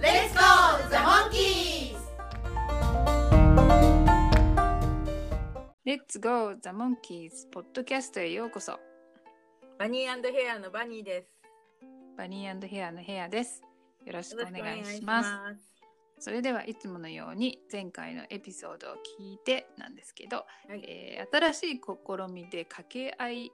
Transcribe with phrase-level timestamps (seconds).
[0.00, 1.96] Let's go, the monkeys!
[5.84, 7.50] Let's Go The Monkeys.
[7.50, 8.78] ポッドキャストへようこそ。
[9.76, 11.42] バニーヘアのバニーです。
[12.16, 13.62] バニーヘアのヘアです。
[14.06, 15.30] よろしくお願いします。
[16.20, 20.36] それではいつものように前回のエピソードを聞いてなんですけど、
[20.68, 20.84] はい。
[20.86, 23.52] えー新しい試みで掛け合い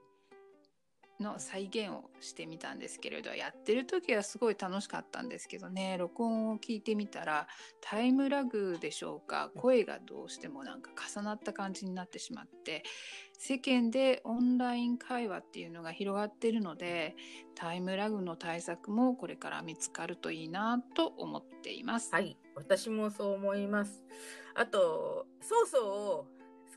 [1.21, 5.97] の再現をしてみたんですけれどやってる時はすごい楽しかったんですけどね。
[5.99, 7.47] 録音を聞いてみたら
[7.81, 12.83] タイムラグでしょうか声がどうしてもなんか重なった感じになってしまって
[13.39, 17.15] 世間でオンライン会話っていうのが広がっているので
[17.55, 22.11] タイムラグの対策もこれから見つかるといいなと思っています。
[22.13, 24.05] はい私もそう思います。
[24.55, 26.27] あとソースを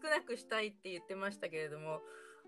[0.02, 2.02] 少なくしたいって言ってましたけれども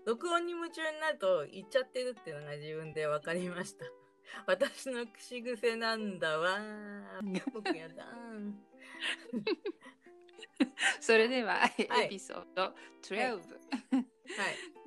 [0.06, 3.84] 録音に夢中になると言っちゃってるっていうのが自分で分かりました。
[4.46, 6.58] 私の口癖なんだわ
[7.52, 8.06] 僕やだ
[11.00, 12.06] それでは、はい。
[12.06, 13.40] エピソード12はい。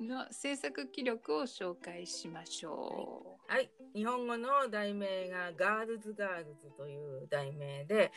[0.00, 8.12] の制作記録を紹介しましょはい、日本語の題名がガールズガールズという題名で、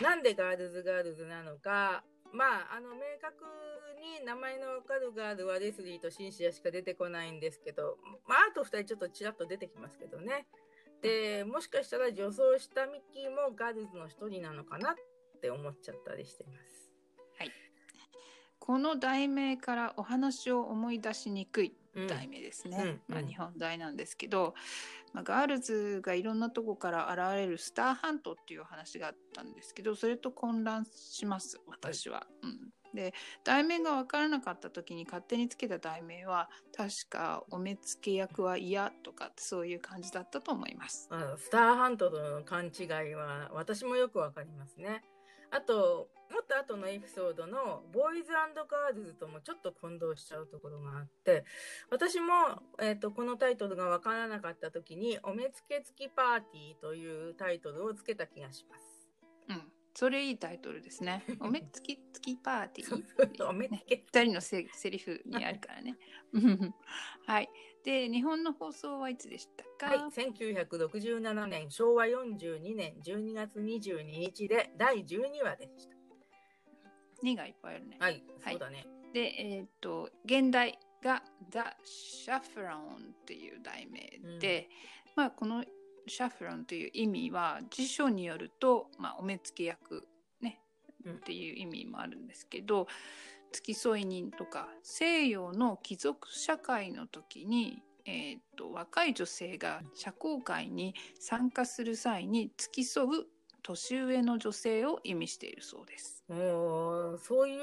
[0.00, 3.44] なんでガールズガールズなのか、まあ、あの、明確
[4.18, 10.46] に名前のわかるガールはレスリーとシンシアしか出てこないんですけど、まあ、あと二人ちょっとちらっと出てきますけどね。
[11.02, 14.94] で、もしかしたら女装したミッキーもガールズの一人なのかなっ
[15.40, 16.92] て思っちゃったりしています。
[17.46, 17.50] う。
[18.58, 22.76] この題名からお話を思い出しにくいうん題名ですね。
[22.78, 24.54] うんまあ、うん日本題なんですけど、
[25.12, 32.26] まあ、ガールズがいろんなとこから現れるスターハントっていう話があったんですけどそれと混乱します私は。
[32.42, 41.08] うんで題名が分からなかった時に勝手につけた題名は確かお目付け役は嫌とかそういう感じだったと思います。
[41.12, 45.04] あスターハントとの勘違いは私もよくわかりますね。
[45.52, 51.44] あと、もっと後のエピソードのボーイズガールズともちょっと混同しちゃうところがあって、
[51.90, 59.08] 私も、えっとこのタイトルがわからなかった時に、お目付け付きパーティーというタイトルをつけた気がします。
[59.48, 59.62] うん、
[59.94, 61.24] それいいタイトルですね。
[61.40, 63.46] お目付き付きパーティー。
[63.50, 64.04] お目付ねけ。
[64.06, 65.98] 二人のせセリフにあるからね。
[66.32, 66.74] う ん
[67.26, 67.50] はい。
[67.84, 75.99] で、日本の放送はいつでしたか、はい、1967年、昭和42年12月22日で第12話でした。
[77.22, 77.96] 2がいっぱいあるね。
[78.00, 78.86] はい、はいそうだね。
[79.12, 81.58] で、えっ、と、現代が The
[82.26, 84.68] Chaffron っていう題名で、
[85.16, 85.64] まあ、この
[86.06, 90.06] シャフロンという意味は辞書によると、まあ、お目付け役、
[90.40, 90.60] ね
[91.04, 92.86] うんっていう意味もあるんですけど
[93.52, 103.08] 付き添い人とか西洋の貴族社会の時に、えー、と若い女性が社交界に参加する際に付き添う
[103.62, 106.24] 年上の女性を意味しているそうです。
[106.28, 107.60] もうそういう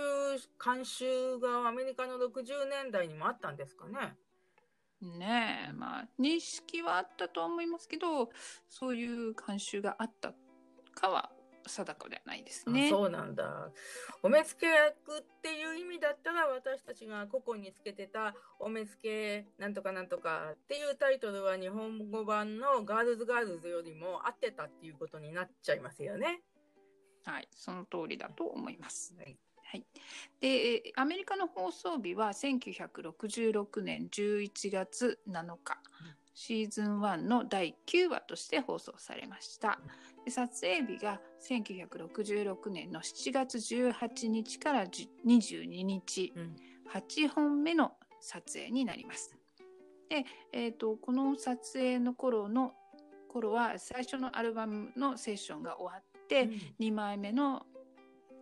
[0.60, 4.16] 慣習がアメリカの60年代にもあったんですかね。
[5.02, 8.30] ねえまあ認識はあったと思いますけど
[8.68, 10.34] そういう慣習があった
[10.96, 11.32] かは
[11.68, 12.88] 定かではないですね。
[12.88, 13.72] あそうなんだ。
[14.24, 26.42] お目付け役っていう意味だったら私たちが古今につけてたお目付けなんとかなんとかっていうタイトルは日本語版のガールズガールズよりも合ってたっていうことになっちゃいますよね。
[27.26, 29.14] はい、その通りだと思います。
[29.18, 29.38] はい。
[29.70, 29.86] はい、
[30.40, 35.78] でえーアメリカの放送日は1966年11月7日、
[36.40, 39.80] シーズン1の第9話として放送されました。
[40.24, 41.20] で撮影日が
[41.50, 46.56] 1966年の7月18日から10 22日、うん
[46.94, 47.92] 8本目の
[48.22, 49.36] 撮影になります。
[50.10, 52.72] で、えー、とこの撮影の頃の
[53.28, 56.50] 頃は最初のアルバムのセッションが終わって、
[56.80, 57.66] 2枚目の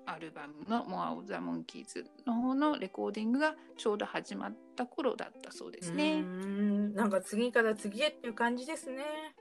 [0.06, 6.22] アルバムの「モア・オブ・ザ・モンキーズ」の方のレコーディングがちょうど始まった頃だったそうですね。
[6.22, 9.36] んなんか次から次へっていう感じですね。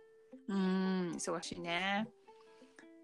[0.49, 2.09] うーん忙しいね。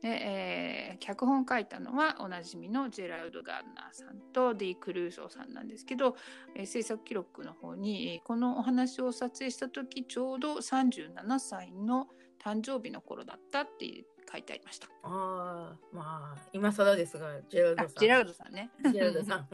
[0.02, 6.16] で、えー脚本を書いたのはおなじみのジェラルド・ガードナーさんとディ・クルーソーさんなんですけど、
[6.54, 12.08] えー制作記録の方に、えーこのお話を撮影した時ちょうど37歳の
[12.42, 14.86] 誕生日の頃だったって書いてありました。
[14.86, 17.86] ああ、まあ、今更ですが、ジェラルドさん。
[17.86, 18.70] あジェラルドさんね。
[18.92, 19.48] ジェラルドさん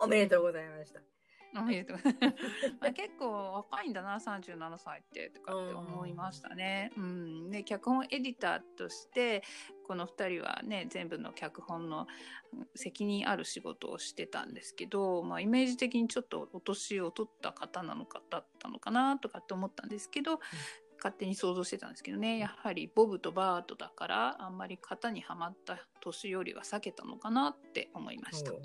[0.00, 1.00] お、おめでとうございました。
[1.56, 1.98] おめでとう
[2.80, 6.90] まあ結構若いんだな37歳ってとかって思いましたね。
[6.96, 9.44] うん、で脚本エディターとして
[9.86, 12.06] この2人はね全部の脚本の
[12.52, 20.40] うん責任ある仕事をしてたんですけど、まあ、イメージ的にちょっとお年を取った方なのかだったのかなとかって思ったんですけど、
[21.04, 22.38] 勝手に想像してたんですけどね。
[22.38, 28.52] やはりボブとバートだからあんまり型にはまった年寄りは避けたのかなって思いました。
[28.52, 28.58] は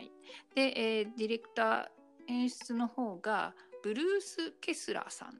[0.00, 0.10] い、
[0.54, 5.38] で、えーディレクター演出の方がブルース・ケスラーさん。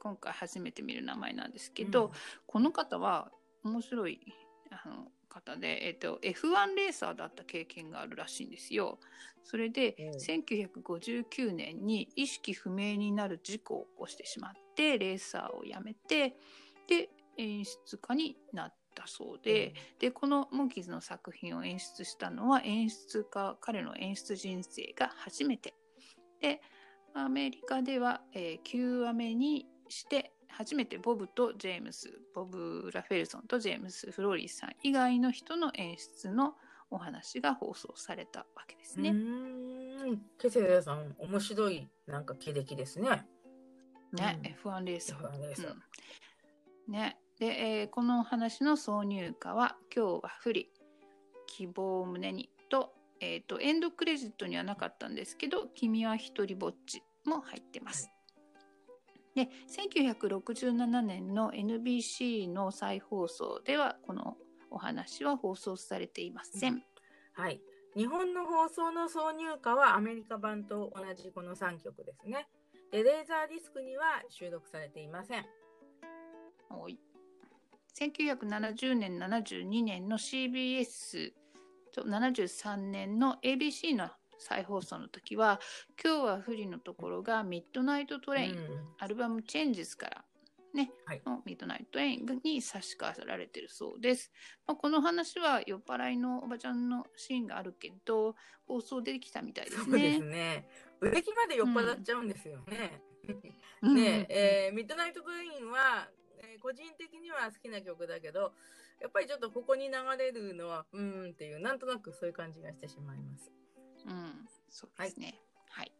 [0.00, 2.10] 今回初めて見る名前なんですけど、うん。
[2.46, 3.32] この方は
[3.64, 4.20] 面白い
[4.70, 8.98] あの方で、えー、と F1 レーサーだった経験があるらしいんですよ。
[9.42, 10.10] それで、うん。
[10.16, 16.36] 1959年に意識不明になる事故を起こしてしまってレーサーをやめて
[16.86, 25.74] で演出家になったそうで、でこのモンキーズの作品を演出したのは演出家彼の演出人生が初めて。
[26.40, 26.60] で
[27.14, 36.54] アメリカでは、えー、9話目にして初めてボブとジェームスボブ・ラフェルソンとジェームス・フローリーさん以外の人の演出の
[36.90, 39.10] お話が放送されたわけですうね。
[39.10, 40.22] ーん。
[40.38, 43.26] ケセラさん、面白い、なんか経歴ですね。
[44.12, 45.18] ね、うん F1 レーサー。
[45.20, 50.72] F1 レーサーうんね、で、えーこのお話の挿入歌は「今日は不利
[51.46, 58.10] 希望を胸にと」えーとエンドクレジットにはなかったんですけど「君は一人ぼっち」も入ってます。
[59.40, 64.36] で1967年の NBC の再放送ではこの
[64.70, 66.82] お話は放送されていません。
[67.32, 67.60] はい。
[67.96, 72.48] 日本の放送の挿入歌はアメリカ版と同じこの3曲ですね。
[72.92, 75.46] で、レーザーディスクには収録されていません。
[76.68, 76.98] はい
[77.98, 81.32] 1970年72年の CBS
[81.92, 84.10] と73年の ABC の
[84.40, 85.60] 再放送の時は
[86.02, 88.60] 今日は不利のところがミッドナイトトレイン、うん
[88.98, 90.24] アルバムチェンジスから
[90.74, 94.30] ね、はいのミッドナイトトレインに差し替えられてるそうです。
[94.66, 100.28] まあ、この話は酔っ払いのおばちゃんのシーンがあるけど放送できたみたいですそうですね。
[100.28, 100.68] ね。
[101.00, 103.02] 植木まで酔っ払っちゃうんですよね。
[103.82, 106.08] うんねえーミッドナイトトレインは、
[106.38, 108.52] えー個人的には好きな曲だけど、
[109.00, 113.50] やっぱりちょっとここに流れるのは、うーんっていう、なんとなくそういう感じがしてしまいます。
[114.06, 115.34] うん、そうですね。
[115.70, 115.92] はい。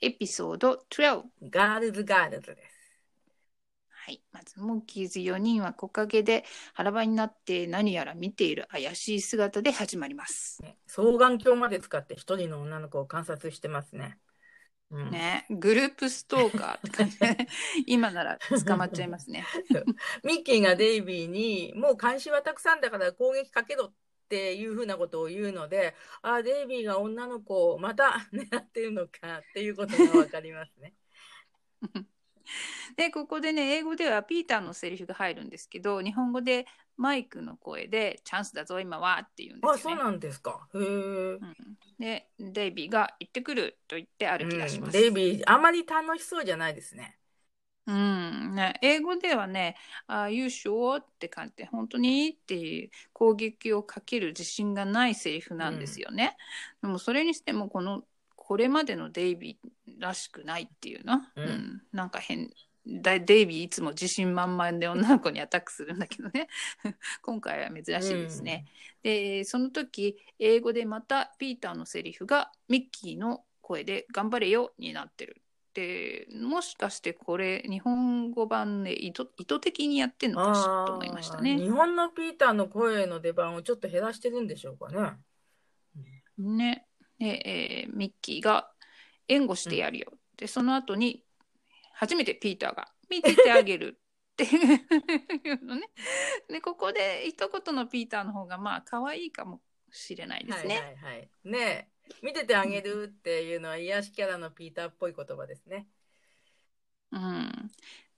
[0.00, 1.22] エピソード12。
[1.50, 2.73] ガールズガールズです。
[4.04, 4.22] はい。
[4.32, 10.60] まず、モンキーズ4人は木陰で腹ばいになって何やら見ている怪しい姿で始まります。
[10.62, 14.18] ね双眼鏡まで使って一人の女の子を観察してますね。
[14.90, 17.48] うんね、グループストーカーって感じで
[17.86, 19.46] 今なら捕まっちゃいますね。
[20.22, 23.94] ミッキーがデイビーに、もう監視はたくさんだから攻撃かけろっ
[24.28, 30.94] ていうふうなことを言うので、あ、デイビーが女の子をまた狙ってるのかっていうことがわかりますね。
[32.96, 39.94] でここでね英語ではピーターのセリフが入るんですけど日本語でマイクの声で「チャンスだぞ今は」って言うんであ、すよね。
[40.00, 40.68] そうなんですか。
[40.74, 41.40] へえ。
[41.40, 41.54] うん
[41.98, 44.98] でデイビーが「行ってくる」と言って歩き出します。
[44.98, 47.18] うんデイビー、あまり楽しそうじゃないですね。
[47.86, 56.36] うんね、英語ではね「あ You sure?」って感じで「本当に?」っていう攻撃をかける自信がないセリフなんですよね。
[56.80, 58.06] でもそれにしてもこの
[58.46, 62.50] これまでのデイビーらしくないっていうの、うんなんか変
[62.86, 66.48] だデイビーいつも自信満々で女の子にアタックするんだけどね
[67.22, 68.66] 今回は珍しいですね。
[69.02, 75.40] でその時英語でまたピーターのセリフがミッキーの声で「頑張れよ」になってる。
[75.72, 81.70] でもしかしてこれ日本語版で意図意図的にやってんのかしらと思いましたあー日ね。
[81.70, 85.18] 本のピーターの声の出番をちょっと減らしてるんでしょうかね。
[86.36, 86.86] ね
[87.18, 88.70] で、えーミッキーが
[89.28, 91.24] 「援護してやるよ」でその後に
[91.94, 94.00] 初めてピーターが「見ててあげる」
[94.34, 95.88] っていうのね。
[96.48, 100.76] でここで一言のピーターの方がまあ可愛いかもしれないですね。
[100.76, 101.30] はいはいはい。
[101.44, 101.88] ねえ、
[102.22, 105.86] 見ててあげるっていうのは癒しキャラのピーターっぽい言葉ですね。
[107.12, 107.70] うん、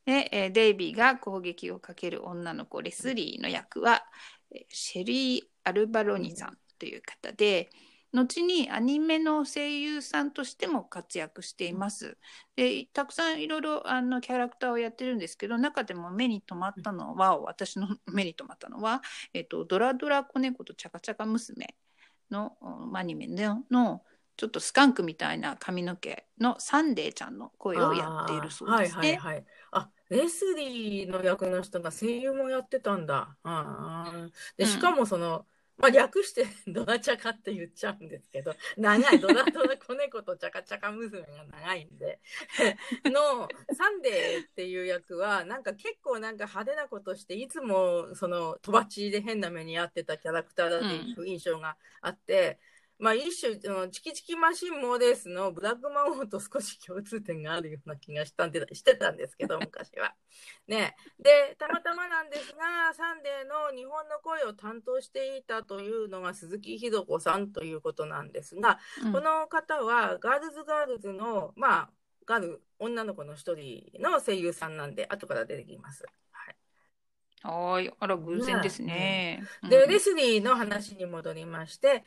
[0.07, 4.05] で、えーデイビーが攻撃をかける女の子レスリーの役は
[4.51, 7.71] えーシェリー・アルバロニさんという方で
[8.17, 12.19] 後にアニメの声優さんとしても活躍しています。
[12.57, 19.03] でたくさんいろいろあのキャラクターをやってるんですけど中でも目に留まったのは私の 目に留まったのは
[19.35, 21.77] 「えっと、ドラドラ子猫とチャカチャカ娘
[22.31, 22.57] の」
[22.95, 24.03] アニメのの
[24.37, 29.09] ちょっとスカンクみたいな髪の毛のサンデーちゃんの声をやっているそうですね。
[29.09, 29.47] はいはいはい。
[29.73, 33.37] あ、レスリーの役の人が声優もやってたんだ。
[33.43, 35.47] あーで、うんしかもその、
[35.79, 42.19] まあ、略してドラチャカって言っちゃうんですけど、 長い、ドラドラ子猫とチャカチャカ娘が長いんで、
[43.05, 52.59] の、サンデーっていう役は、なんか結構なんか派手なことして、いつもその、とばっちりで変な目に遭ってたキャラクターだっていう印象があって、
[52.99, 60.15] まあ一種、あのチキチキマシンモーレースのブラック魔王と少し共通点があるような気がしたんで、してたんですけど、昔は。
[60.67, 60.97] ね。
[61.19, 71.91] で、たまたまなんですが、サンデーの日本の声を担当していたというのが鈴木ひろ子さんということなんですが、うんこの方はガールズガールズの、まあ、
[72.27, 76.05] ガール、女の子の一人の声優さんなんで、後から出てきます。
[77.43, 77.95] はい。
[77.99, 79.43] あら偶然ですね。
[79.69, 82.05] で、うんレスリーの話に戻りまして、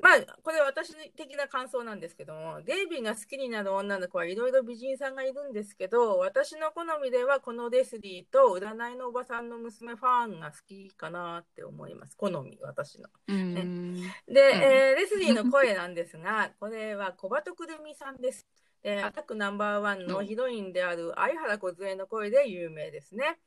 [0.00, 12.16] まあ、これ私的な感想なんですけども、デイビーが好きになる女の子はいろいろ美人さんがいるんですけど、私の好みではこのレスリーと占いのおばさんの娘ファンが好きかなって思います。
[12.16, 13.08] 好み、私の。
[13.28, 13.94] うん
[14.26, 18.46] で、えーレスリーの声なんですが、これは小鳩くるみさんです。
[18.82, 23.38] で、アタックナンバーワンのヒロインである相原梢の声で有名ですね。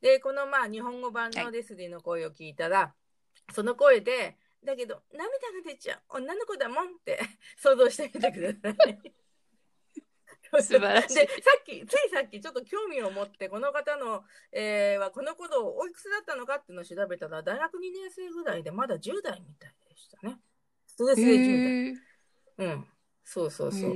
[0.00, 2.94] で、このまあ日本語版のレスリーの声を聞いたら、
[3.52, 7.20] その声で、だけど涙が出ちゃう女の子だもんって
[7.56, 9.14] 想像してみてください。
[10.62, 20.40] 素晴らしいで、さっき、ついさっきちょっと興味を持って、この方の、えーはこの頃おいくつだったのかっていうのを調べたら、大学2年生ぐらいでまだ10代みたいでしたね。
[20.86, 21.96] ストレスで10
[22.58, 22.68] 代。
[22.68, 22.88] うん。
[23.24, 23.92] そうそうそう。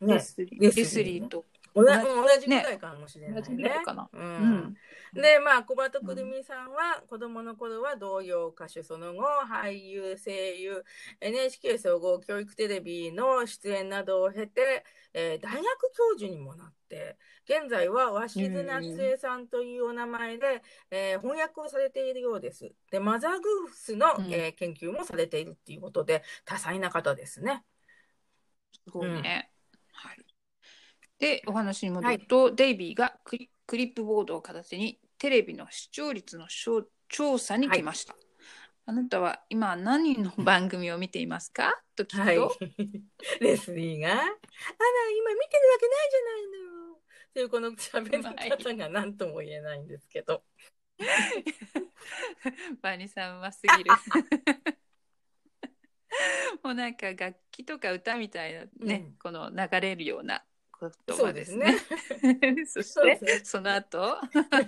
[0.00, 1.44] ねレスリーと
[1.76, 4.08] 同じ同じぐらいかもしれないねらいかな。
[4.12, 4.74] ううんん。
[5.14, 10.84] で、まあ、小鳩くるみさんは、子供の頃は童謡歌手、その後、俳優、声優、
[11.20, 15.64] NHK 総合教育テレビの出演などを経て、えー大学
[15.96, 22.70] 教授にもなって、現在は鷲津夏江さんというお名前で、えー翻訳をされているようです。
[22.90, 27.64] で、マザーグースの、うんえー研究もされているっていうことで、多彩な方ですね。
[28.72, 29.50] すごいね。
[31.20, 31.30] はい。
[31.30, 36.46] で、お話に戻ると、デイビーがクリクリップボードを片手にテレビの視聴率の
[37.08, 38.14] 調査に来ました。
[38.88, 41.82] あなたは今何の番組を見ていますか？
[41.96, 42.56] と聞はいくと、。
[43.40, 44.36] レスリーが、あら、今見て
[45.56, 46.42] るわけないじゃない
[46.90, 46.94] の。
[46.94, 46.98] っ
[47.34, 48.32] ていうこの喋り方
[48.76, 50.44] が何とも言えないんですけど。
[52.80, 53.90] バニさんうますぎる。
[56.62, 60.44] もうなんか楽器とか歌みたいなね、うんこの流れるような
[60.80, 61.72] 言そうで葉ですすね
[62.22, 62.66] ね。。
[62.66, 64.18] そしてそうですねその後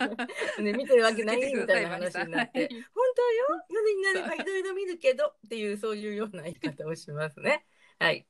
[0.60, 2.78] ね、見てるわけないみたいな 話になって、本
[3.14, 7.66] 当よ、夜になればいろいろ見るけどっていう、そういうような言い方をしますね。
[7.98, 8.26] はい。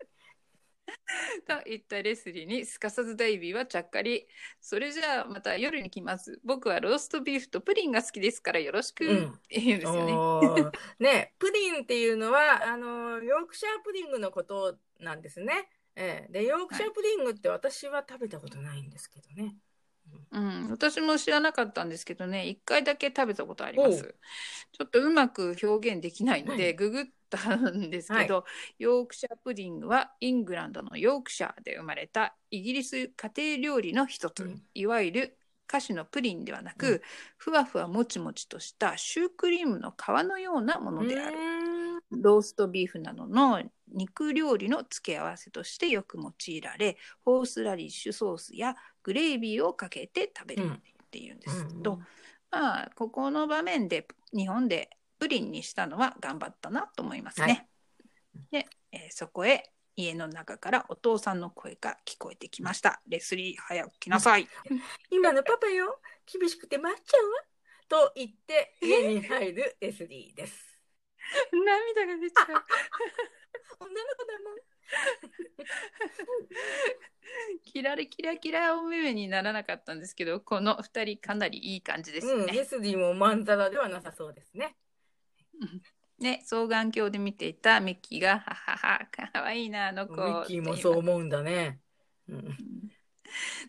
[1.46, 4.26] と言ったレスリーにすかさずデイビーはちゃっかり
[4.60, 15.68] それじゃあまた夜に来ます僕はローストビーフとプリンが好きですからよろしく、うんって言うんですよね ね、プリンっていうのは、あの、ヨークシャープディングのことなんですね。
[16.00, 16.32] ええ。
[16.32, 19.56] で、ヨークシャープディングって私は食べたことないんですけどね。
[20.30, 22.46] うん、私も知らなかったんですけどね。
[22.48, 24.14] 一回だけ食べたことありまおす
[24.72, 26.74] ちょっとうまく表現できないので、はい。
[26.74, 28.44] ググったんですけど、
[28.78, 34.62] ヨークシャープディングはイングランドのヨークシャーで生まれたイギリス家庭料理の一つ、うん。
[34.74, 37.00] いわゆる菓子のプリンではなく、うん。
[37.38, 41.36] ふわふわもちもちとしたシュークリームの皮のようなものである、
[42.10, 51.98] ローストビーフなどの肉料理の付け合わせとしてよく用いられホースラディッシュソースやグレービーをかけて食べるっていうんですけど、
[52.50, 57.68] まあここの場面で日本でプリンにしたのは頑張ったなと思いますね。
[58.50, 63.02] で、えーそこへ家の中からお父さんの声が聞こえてきました。
[63.08, 64.48] レスリー早く来なさい。
[65.10, 67.42] 今のパパよ、厳しくて待っちゃうわ。
[67.88, 70.78] と言って家に入るレスリーです。
[71.52, 72.46] 涙が出ちゃう。
[73.80, 74.58] 女の子だもん。
[77.64, 82.52] キラリキラキラお目目にならなかったんですけど、この二人かなりいい感じですうん、ね。
[82.52, 84.76] レスリーもまんざらではなさそうですね。
[86.18, 90.16] ね、双眼鏡で見ていたミッキーが、ははは、かわいいな、あの子。
[90.16, 91.80] ミッキーもそう思うんだね。
[92.28, 92.56] うん、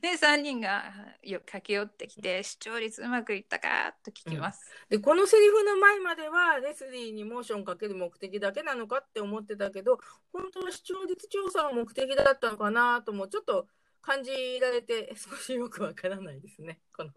[0.01, 0.83] で3人が
[1.23, 4.61] よ駆け寄ってきて視聴率うまくいったかと聞きます。
[4.89, 9.99] で、このセリフの前までは、レスリーにモーションかける目的だけなのかって思ってたけど、
[10.31, 13.67] 本当は視聴率調査の目的だったのかなとも、ちょっと
[14.01, 16.79] 感じられて、少しよくわからないですね。
[16.95, 17.11] この、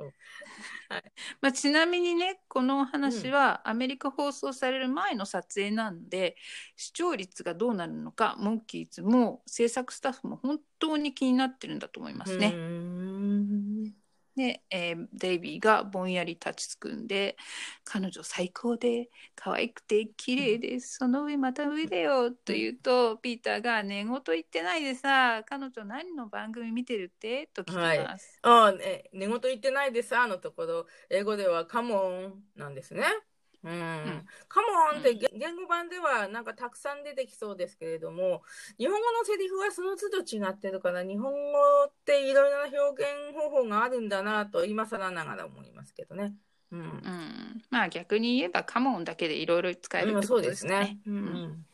[1.40, 6.36] まあ、ちなみにねこのお話はアメリカ放送される前の撮影なんで、
[6.76, 12.52] 視聴率がどうなるのかモンキーズも制作スタッフも本当に気になってるんだと思いますね。
[14.36, 17.36] んで、えーデイビーがぼんやり立ちつくんで
[17.84, 27.48] 彼女最高で可愛くて綺麗ですその上また上だよと言うとピーターが寝言言ってないでさ彼女何の番組見てるって？
[27.54, 28.38] と聞きます。
[28.42, 33.04] ああ、ね、寝言言ってないでさ、のところ、英語ではカモンなんですね。
[33.64, 34.26] うん。
[34.48, 38.42] カモンって言言語版ではなんかたくさん出てきそうですけれども、
[38.78, 46.34] 日本語のセリフはその都度違ってるから、日本語っていろいろな表現方法があるんだなと今更ながら思いますけどね。
[46.72, 46.80] うん。
[46.80, 50.80] うん、まあ逆に言えばカモンだけでいろいろ使えるってことでですすね。。
[50.80, 50.98] ね。
[51.06, 51.66] ううんん。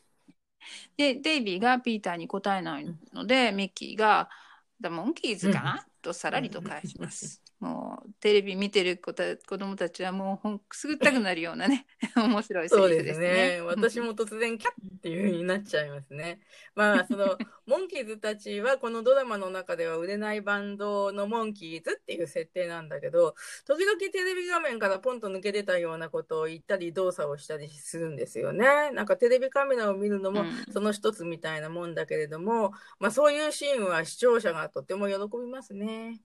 [0.97, 4.28] でデイビーがピーターに答えないので、ミッキーが
[4.80, 7.42] 「The Monkeys かな?」とさらりと返します。
[7.61, 11.87] もうテレビ見てる子た子供たちはもうほんくすぐったくなるようなね
[12.17, 13.33] 面白いセリそうでフですすね。
[13.57, 13.61] ね。
[13.62, 16.41] 私も突然キャッっていう風になっちゃいますね。
[16.75, 17.37] まあ、その、
[17.67, 23.35] モンキーズたちはこのドラマの中では売れないバンドのモンキーズっていう設定なんだけど、
[23.67, 28.91] 時々テレビ画面からポンと抜け出たようなことを言ったり動作をしたりするんですよね。
[28.93, 36.21] なんかテレビカメラを見るのもうんその一つみたいなもんだけれども、まあそういうシーンは視聴者がとても喜びますね。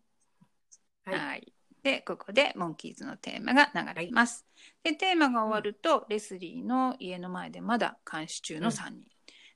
[1.05, 1.53] はいはい。
[1.83, 4.45] で、ここでモンキーズのテーマが流れます。
[4.83, 9.10] で、テーマが終わると、レスリーの家の前でまだ監視中の3人。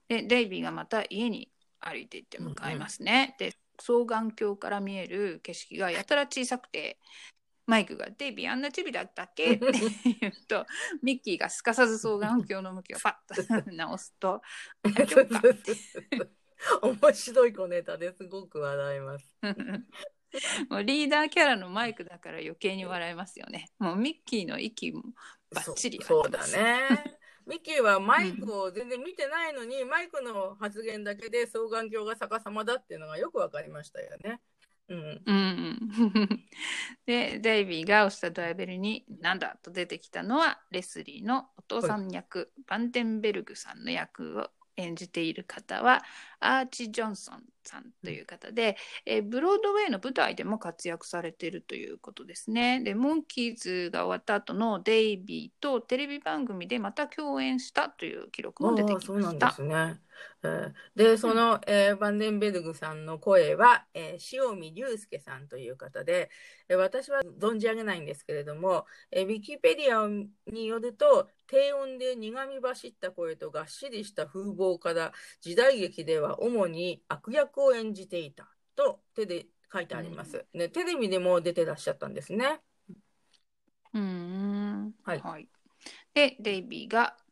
[0.10, 3.36] で、デイビーがまた家に歩いていって向かいますね。
[3.40, 7.00] で、双眼鏡から見える景色がやたら小さくて、
[7.66, 9.56] マイクが「デイビーあんなチビだったっけ?
[9.56, 9.66] 」って
[10.22, 10.66] 言うと
[11.04, 14.42] ミッキーがすかさず双眼鏡の向きをパッと 直すと
[14.96, 15.42] 「大丈夫か?」
[16.82, 19.38] 面白い小ネタですごく笑います。
[20.70, 23.70] もうリーダーキャラのマイクだから余計に笑えますよね。
[23.80, 25.04] もうミッキーの息も
[25.52, 26.46] バッチリそうそうだ。
[26.48, 27.18] ね。
[27.46, 34.42] ミッキーはマイクを全然見てないのに、マイクの発言だけで双眼鏡が逆さまだっていうのがよくわかりましたよね。
[34.90, 35.22] うん。
[35.26, 35.80] うん、
[37.06, 46.04] でデイビーが押したドアベルに「なんだ?」と出てきたのはレスリーのお父さん役、バンデンベルグさんの役を演じている方は
[46.40, 52.82] アーチ・ジョンソンさんという方で、えーブロードウェイの舞台でも活躍されているということですね。
[52.84, 59.56] でモンキーズが終わった後のデイビーとテレビ番組でまた共演したという記録も出てああ、きそうなんでました。
[59.56, 60.02] すね。
[60.44, 66.30] えーで、その、えーバンデンベルグさんの声は、えー塩見隆介さんという方で、
[66.70, 70.08] えー私は存じ上げないんですけれども、えーウィキペディア
[70.52, 80.46] によると、低音で苦み走った声とがっしりした風貌から、時代劇では主に悪役を演じていたと手で書いてあります。
[80.54, 82.62] ね、テレビでも出てらっしゃったんですね。
[83.94, 85.22] うーんはい。
[86.14, 87.16] でデイビーが「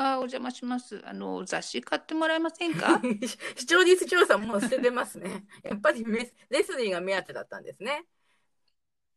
[0.00, 1.02] あお邪魔します。
[1.04, 3.00] あの雑誌買ってもらえませんか?
[3.56, 5.44] 視聴率調査もう捨ててますね。
[5.64, 8.04] やっぱりメスレスリーが目当てだったんですね。」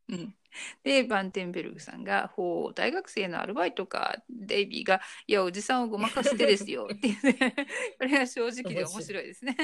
[0.09, 0.35] うん、
[0.83, 7.55] でバンテンベルグさんが「ほう大学生のアルバイトか」デイビーが「いやおじさんをごまかしてですよ」 っていうね。
[7.97, 9.55] これが正直で面白いですね。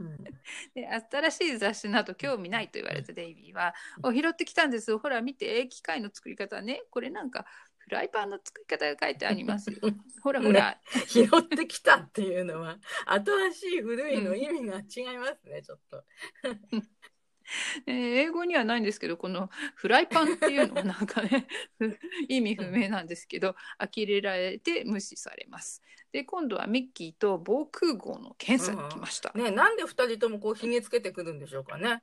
[0.00, 0.24] うん。
[0.74, 4.96] で新しい雑誌など興味ないと言われたデイビーは「お拾ってきたんです。
[4.98, 6.82] ほら見て機械の作り方ね。
[6.90, 7.46] これなんか
[7.84, 9.76] フライパンの作り方が書いてありますよ
[10.22, 16.04] ほらほら」拾ってきたっていうのは新しい古いの意味が違いますね、ちょっと。
[17.86, 21.46] え ー英語にはないんですけどこのフライパンっていうのはなんかね
[22.28, 25.82] 意味不明なんですけど呆れられて無視されます。
[26.10, 29.32] で今度はミッキーと防空壕の検査に来ました。
[29.34, 32.02] ね、なんで二人ともこうひげつけてくるんでしょうかね。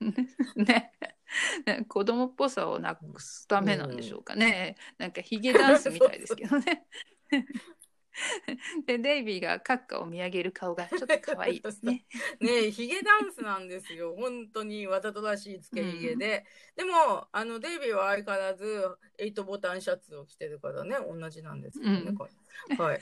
[0.56, 0.92] ね
[1.66, 4.76] ね子供っぽさをなくすためなんでしょうかね。
[4.98, 6.86] なんかヒゲダンスみたいですけどね。
[8.86, 12.04] でデイビーがカッカを見上げる顔がちょっと可愛いですね。
[12.40, 14.14] ねひげダンスなんですよ。
[14.16, 16.44] 本当にわざとらしいつけひげで。
[16.76, 22.28] でも、あの、デイビーは相変わらず、8ボタンシャツを着てるからね、同じなんですけどね、うんこ
[22.68, 23.00] れはい。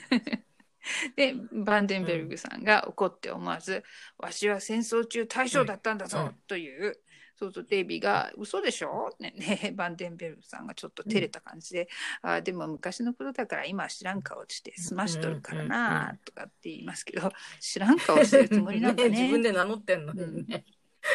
[1.16, 3.84] でバンデンベルグさんが怒って思わず
[4.18, 7.00] 「わしは戦争中大将だったんだぞ」うんという。
[7.38, 11.88] そうするとデイビーが「嘘でしょ?」ねねバンデンベルグさんがちょっと照れた感じで
[12.20, 19.10] 「あでも昔のことだから今は知らん顔して済ましとるからうんうんうな」とかって言いますけど知らん顔してるつもりなんだね。
[19.14, 20.64] 自分で名乗ってんのにね。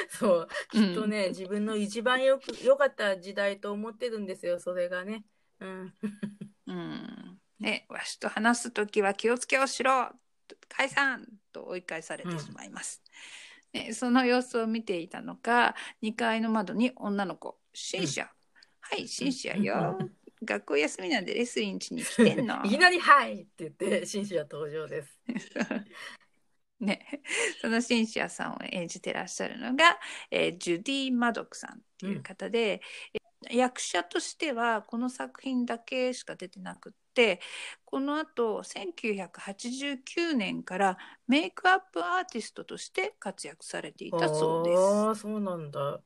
[0.10, 5.26] そう、きっとね、自分の一番よく、良かった時代と思ってるんですよ、それがね。
[5.60, 5.94] うん。
[6.68, 7.33] うん。
[7.60, 10.10] ね、わしと話すときは気をつけをしろ
[10.68, 13.02] 解散と追い返されてしまいます。
[13.74, 18.32] ね、その様子を見ていたのか、2階の窓に女の子、シンシア。
[18.82, 19.98] はい、シンシアよ。
[20.44, 22.70] 学校休みなんでレスリン家に来てんの い。
[22.70, 25.20] きなり、はいって言って、紳士は登場です。
[26.80, 27.22] ね、
[27.62, 29.98] そのシンシアさんを演じてらっしゃるのが、
[30.30, 32.82] えージュディ・マドックさんっていう方で、
[33.50, 37.40] え役者としてはこの作品だけしか出てなくって
[37.94, 44.80] このあと1989年からメイクアップアーティストとして活躍されていたそうです。
[44.80, 46.02] ああ、そうなんだ。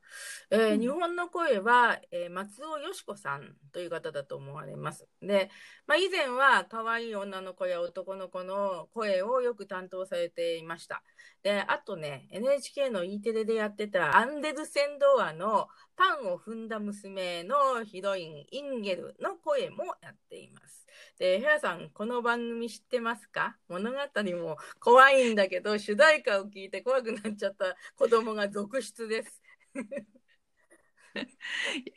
[0.50, 5.06] えーうん日本の声は、えー松尾よし子さんという方だと思われます。
[5.22, 5.50] で、
[5.86, 11.02] まあ、以前は可愛い女の子や男の子の声をよく担当されていました。
[11.42, 20.86] で、あとね、NHK の E テレでやってたアンデルセンドアのパンを踏んだ娘のヒロイン、インゲルの声もやっています。
[21.18, 23.56] で、ヘラさん、この番組知ってますか？
[23.68, 23.98] 物語
[24.36, 29.42] も怖いんだけど、主題歌を聞いて怖くなっちゃった子供が続出です。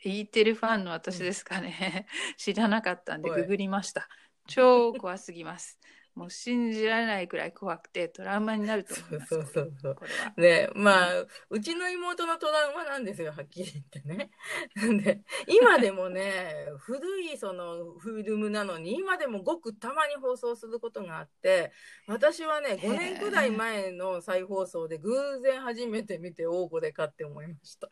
[0.04, 2.06] E テレファンの私ですかね。
[2.36, 4.08] 知らなかったんでググりました。
[4.48, 5.78] 超怖すぎます。
[6.14, 9.34] もう信じられないくらい怖くてトラウマになると思います。
[9.34, 10.32] そうそうそうこれは。
[10.36, 11.08] ね、まあ、
[11.48, 14.30] うちの妹のトラウマなんですよ、はっきり言ってね。
[14.74, 21.72] な んで、今でもね、古いそのフィルムなのに、今でもごくたまに放送することがあって、
[22.06, 27.88] 私はね、5年くらい前の再放送で偶然初めて見て、おお、これかって思いました。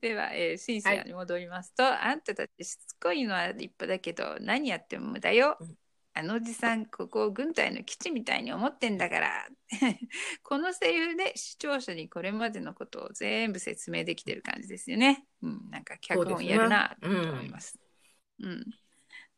[0.00, 5.56] では、えー、シンシアに戻りますと、あんたたちしつこいのは立派だけど何やっても無駄よ。
[5.60, 5.76] うん
[6.14, 9.48] あのおじさんここを軍隊の基地みたいに思ってんだから
[10.42, 15.26] このセリフで視聴者にこれまでのことを全部説明できてる感じですよね。
[15.42, 17.78] うん、なんか脚本やるなとそうですね思います。
[18.38, 18.64] うん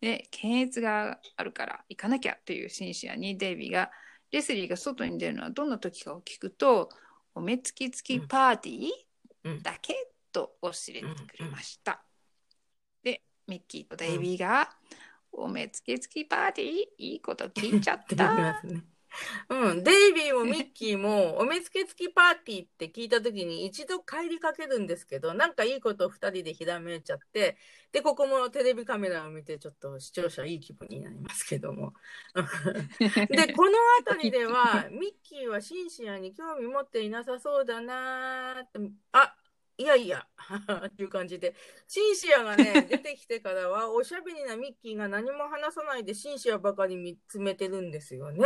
[0.00, 3.90] で検閲があるから行かなきゃというシンシアにデイビーが
[4.32, 6.90] レスリーが外に出るのはどんな時かを聞くと
[7.34, 8.90] お目つき付きパーティー、
[9.44, 9.94] うんだけ
[10.34, 12.02] と教えてくれました。
[13.02, 14.68] で、ミッキーとデイビーが、
[15.37, 16.70] お目つき付きパーティー？
[16.99, 18.61] いいこと聞いちゃった。
[18.62, 18.85] すね。
[19.49, 27.57] うん、デイビーもミッキーも お目付け付きパーティーって聞いた時に一度帰りかけるんですけどなんかいいことを2人でひらめいちゃって
[27.92, 31.94] でここもテレビカメラを見てちょっと視聴者いい気分になりますけども
[33.31, 38.66] でこの辺りではミッキーはシンシアに興味持っていなさそうだな
[39.12, 39.35] あ
[39.76, 40.24] いやいや
[40.87, 41.54] って いう感じで
[41.88, 48.44] シンシアがね 出てきてからはおしゃべりなミッキーが何も話さないでシンシアばかり見つめてるんですよね。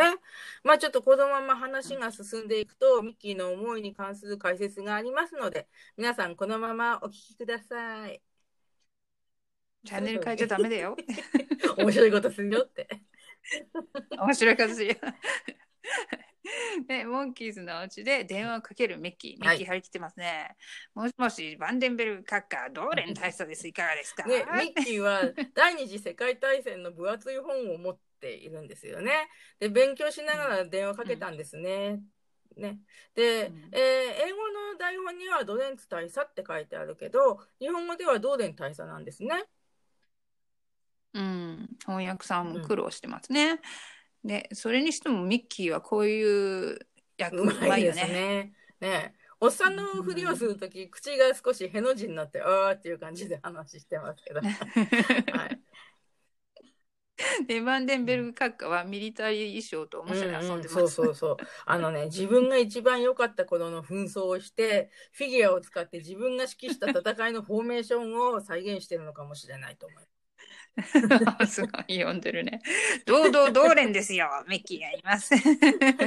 [0.62, 8.22] まあちょっとこのまま話が進んでいくとミッキーの思いに関する解説がありますので皆さんこのままお聞きください。
[9.84, 10.96] チャンネル変えちゃダメだよ。
[11.76, 12.88] 面白いことするよって。
[14.18, 14.96] 面白い感じ。
[16.86, 19.40] で、 モンキーズのお家で電話をかけるミッキー。
[19.40, 20.56] ミッキー張り切ってますね。
[20.94, 23.66] もしもし、バンデンベルカッカー、ドーレン大佐です。
[23.68, 25.22] いかがですか、ね、ミッキーは
[25.54, 29.28] 第二次世界大戦の分厚い本を持っているんですよね。
[29.58, 32.00] で、勉強しながら電話かけたんですね。
[32.56, 32.80] ね、
[33.14, 39.44] で、うんえー英語の台本にはドレンツ大佐って書いてあるけど、日本語ではドーレン大佐なんですね？
[41.14, 43.60] うん、翻訳さんも苦労してますね。
[44.24, 46.78] で、それにしてもミッキーはこういう
[47.16, 48.02] 役ううまいよね。
[48.02, 48.52] ね。
[48.80, 54.40] ねおっさんのふりをするとき、口が少しへの字になって、あーっていう感じで話してますけど。
[55.36, 55.60] はい。
[57.46, 60.78] で、バンデンベルグ閣下はミリタリー衣装とおもちゃで遊んでます。
[60.78, 61.36] うんうんそうそうそう。
[61.66, 70.17] あのね、自分が一番良かった頃の紛争をして、フィギュアを使って自分が指揮した戦いのフォーメーションを再現してるのかもしれないと思います。
[71.46, 72.60] すごい読んでるね。
[73.06, 75.34] 堂々同連ですよ、ミッキーがいます。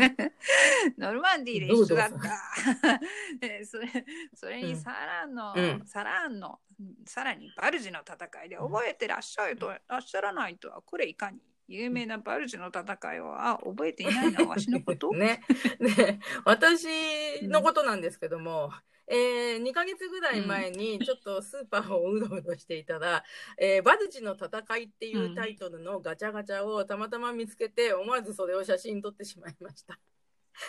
[0.97, 2.99] ノルマンディーで一緒だった。
[3.39, 3.87] で それ
[4.33, 6.59] それにサランの、うんサランの、
[7.05, 15.11] さらにバルジの戦いで覚えてらっしゃると、らっしゃらないとは、これいかに有名なバルジの戦いをあ覚えていないのはわしのこと？
[15.13, 15.41] ね。
[15.79, 18.71] で、私のことなんですけども、
[19.11, 23.23] えー、2ヶ月ぐらい前にちょっとスーパーをうろうろしていたら、
[23.57, 29.99] えーバルジの戦いっていうタイトルのガチャガチャをたまたま見つけて、思わずそれを写真撮ってしまいました。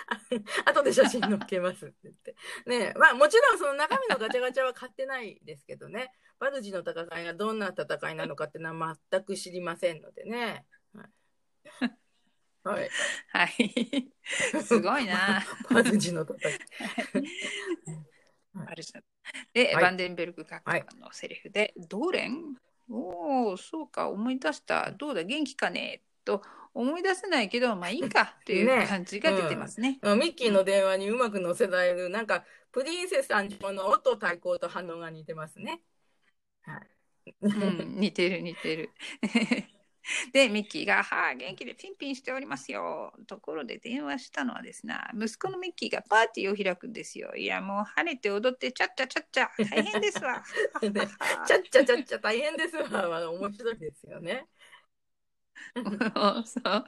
[0.09, 0.21] あ
[0.71, 2.35] 後で写真載っけますって言って。
[2.67, 10.67] ねまあもちろんその中身のガチャガチャは買ってないですけどね、バルジの戦いがどんな戦いなのかっていうのは全く知りませんのでね。
[10.95, 11.11] はい。
[12.65, 12.91] はい
[13.33, 14.13] はい。
[14.63, 15.45] すごいな。
[15.71, 16.59] バルジの戦い。
[18.55, 19.03] はいあれじゃん。
[19.55, 19.85] で、はい。
[19.85, 22.57] バンデンベルグ閣下のセリフで、ドーレン？
[22.91, 24.91] おお、そうか、思い出した。
[24.93, 26.03] どうだ、元気かね？
[26.25, 26.43] と
[26.75, 28.37] 思い出せないけど、まあいいか。
[28.45, 28.87] というね。
[28.87, 29.99] 感じが出てますね。
[30.03, 35.81] ミッキーの電話にうまく乗せられる、なんか、プリンセスさんの音対抗と反応が似てますね。
[36.63, 36.79] は
[37.27, 37.35] い。
[37.41, 38.91] うん、似てる似てる。
[40.33, 43.13] で、ミッキーが、はあ、元気でピンピンしておりますよ。
[43.27, 47.35] ところで電話したのはですね、息子のミッキーがパーティーを開くんですよ。
[47.37, 50.43] いや、もう晴れて踊って、ちゃっちゃちゃっちゃ、大変ですわ。
[51.47, 53.31] ちゃっちゃちゃっちゃ大変ですわ。
[53.31, 54.47] 面白いですよね。
[56.45, 56.85] そう。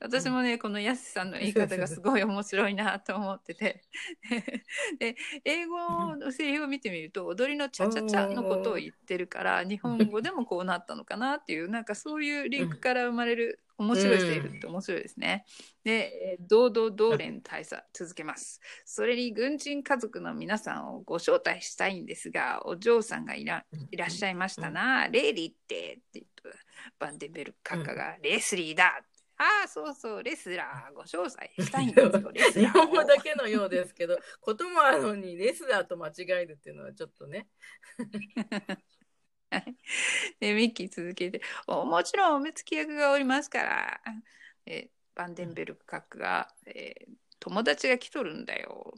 [0.00, 3.82] 私もね、このやすさんの言い方がすごい面白いなと思ってて。
[4.98, 15.44] で英語のセリフを見てみると踊りのチャチャチャのことを言ってるから日本語でもこうなったのかなっていうなんかそういうリンクから生まれる面白いセリフって面白いですね。
[15.82, 18.60] で、えー堂々同連大佐続けます。
[18.84, 25.08] それに軍人家族の皆さんをご招待したいんですが、お嬢さんがいらいらっしゃいましたな。
[25.08, 26.63] レイリーってって言うと
[26.98, 29.00] バンデンベルク閣下が、レスリーだ
[29.36, 32.82] ああ、そうそう、レスラーご招待したいんですよ、レスラーを。
[32.82, 37.48] 日本語だけのようですけど、こともあるのにレスラーと間違えるっていうのはちょっとね。
[39.50, 39.76] はい
[40.40, 44.00] でミッキー続けておもちろんお目付き役がおりますから
[44.66, 48.94] えバンデンベルク閣下が、えー友達が来とるんだよ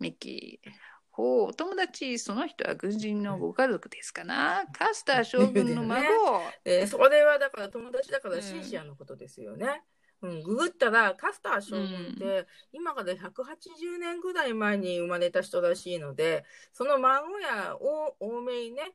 [0.00, 0.70] ミッキー
[1.16, 4.66] ほうお友達その人は軍人のご家族ですかな？
[4.70, 6.04] カスター将軍の孫、
[6.66, 9.82] えーそれはだから友達だからシンシアのことですよね。
[10.20, 18.94] うん、ググったらカスター将軍って今から180年ぐらい前に生まれた人らしいのでその孫やお欧米ね、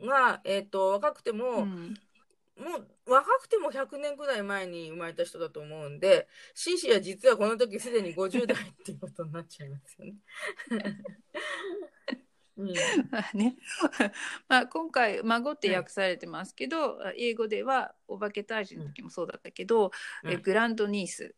[0.00, 1.94] うん、が、えー、と若くても、うん
[2.56, 10.14] もう若くても100年ぐらい前に生まれた人だと思うんでシンシア実はこの時すでに50代っていうことになっちゃいますよね。
[12.56, 12.74] うん。
[13.10, 13.56] まあね。
[14.48, 19.90] まあ、今回「孫」って訳されてますけど、英語では「お化け退治」の時もそうだったけど、
[20.24, 20.30] うん。
[20.32, 21.34] えグランドニース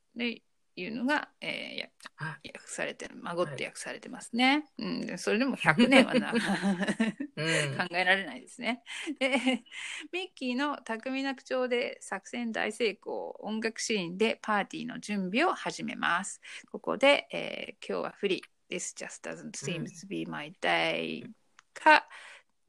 [0.80, 1.88] いうのが、えー
[2.20, 4.64] 訳されてる孫って訳されてますね。
[4.78, 8.82] うん、でそれでも100年はな うん考えられないですね。
[9.18, 9.64] で
[10.12, 16.40] ミッキーの巧みな口調で作戦大成功音楽シーンでパーティーの準備を始めます。
[16.70, 21.24] ここで、えー今日はフリー This just doesn't seem to be my day
[21.72, 22.08] か、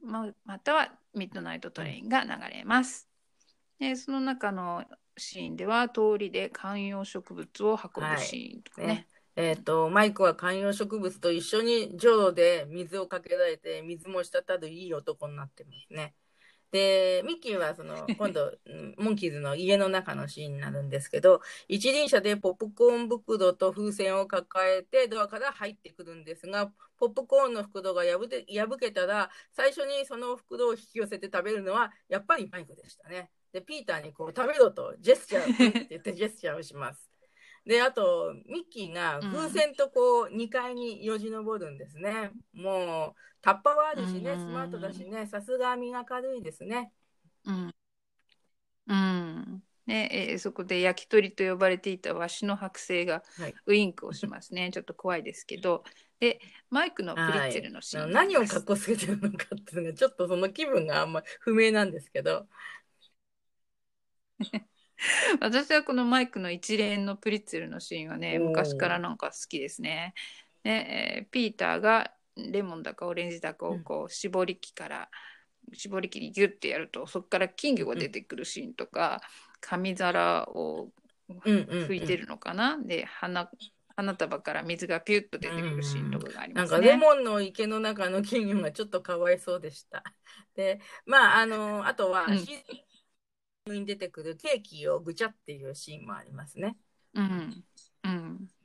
[0.00, 3.08] ままたはミッドナイトトレインが流れます。
[3.78, 4.84] でその中の
[5.16, 8.86] シーンでは通りで観葉植物を運ぶシーンとかね。
[8.86, 16.14] ねえっ、と、マイクは観葉植物と一緒にジョロで水をかけられて、水も滴るいい男になってますね。
[16.72, 33.30] で、ミッキーはその、 今度、うんモンキーズの家の中のシーンになるんですけど、一輪車でポップコーン袋と風船を抱えてドアから入ってくるんですが、ポップコーンの袋が破け破けたら、最初にその袋を引き寄せて食べるのは、やっぱりマイクでしたね。
[33.52, 37.10] で、ピーターにこう、食べろとジェスチャーって言ってジェスチャーをします。
[37.66, 42.30] で、あと、ミッキーが風船とこう、2階によじ登るんですね。
[42.52, 46.92] もう、タッパはあるしね、うんスマートだしね、さすが身が軽いですね。
[47.44, 47.74] うん。
[48.86, 49.62] うん。
[49.86, 54.70] ねえーそこで焼き鳥と呼ばれていたワシの剥製がはいウインクをしますね。
[54.72, 55.84] ちょっと怖いですけど。
[56.20, 62.46] で、マイクのプリッツェルのシーンがあります、何を格好つけてるのかっていうのが、ちょっとその気分があんま不明なんですけど。
[65.40, 70.14] 私はこのマイクの一連のプリッツェルのシーンはね、昔からなんか好きですね。
[70.62, 75.10] ねえーピーターがレモンだかオレンジだかをこう絞り器から、
[75.72, 79.20] 絞り器にギュッてやるとそこから金魚が出てくるシーンとか、
[79.60, 80.90] 紙皿を
[81.28, 81.86] うんうん、うん。
[81.86, 83.50] 拭いてるのかな、で花
[83.96, 86.78] 花束から水がピュッと出てくるシーンとかがありますね。
[86.78, 90.02] なんかレモンの池の中の金魚がちょっとかわいそうでした。
[90.54, 92.89] で、まあ、あの、あとは、うんシーズン
[93.74, 96.76] に出てくるケーキをぐちゃっていうシーンもありますね。
[97.14, 97.64] うん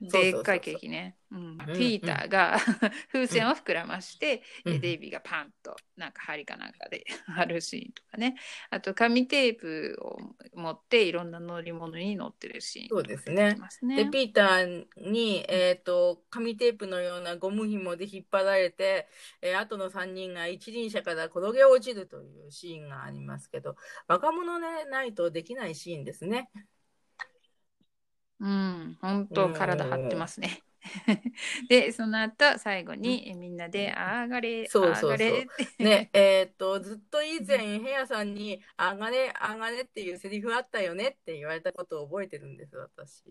[0.02, 1.58] でっかいケーキね、うん、ん。
[1.74, 2.58] ピーターが
[3.12, 4.74] 風船を膨らまして、うん。
[4.74, 8.36] でデイビーがパンとなんか針かなんかで 貼るシーンとかね。
[8.70, 10.18] あと紙テープを
[10.54, 13.56] 持っていろんな乗り物に乗ってるシーンそうですね。
[13.82, 19.08] で、ピーターに、えっと、紙テープのようなゴム紐で引っ張られて、
[19.42, 23.76] えー後の3人が一輪車から転げ落ちるというシーンがありますけど、
[24.08, 26.50] 若者ね、ないとできないシーンですね。
[28.40, 30.62] うん本当体張ってますね。
[31.68, 35.12] でその後最後にみんなで「あがれそうそうそう。
[35.14, 35.84] あがれ」って。
[35.84, 43.24] ね、えっと、ずっと以前、ヘアさんに、上がれ、上がれっていうセリフあったよねって言われたことを覚えてるんです、私。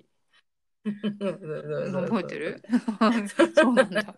[0.85, 2.63] 覚えてる？
[3.55, 4.15] そうなんだ。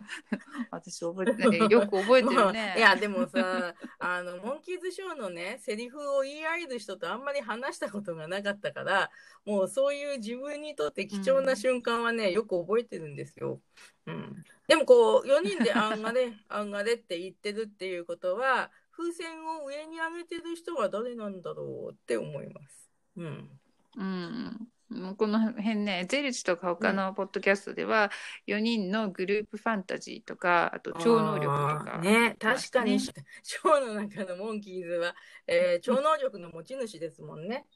[0.90, 1.59] 私覚えてない。
[1.70, 2.75] よく覚えてるね。
[2.77, 9.11] いや、でもさ、あの、モンキーズショーのね、セリフを言い合える人とあんまり話したことがなかったから、
[9.44, 13.61] もうそういう自分にとって貴重な瞬間はね、よく覚えてるんですよ。
[14.07, 14.44] うん。
[14.68, 22.90] でもこう、4人で あんがれ、あんがれって言ってるっていうことは、風船を上に上げてる人は誰なんだろうって思います。
[23.16, 23.61] うん。
[23.96, 24.68] うん。
[24.88, 28.11] もうこの辺ね、ゼルチとか他のポッドキャストでは、
[28.46, 31.99] 4人のグループファンタジーとか、あと超能力とか。
[31.99, 37.66] ね、確かに、ねショーの中のモンキーズは、えー超能力の持ち主ですもんね。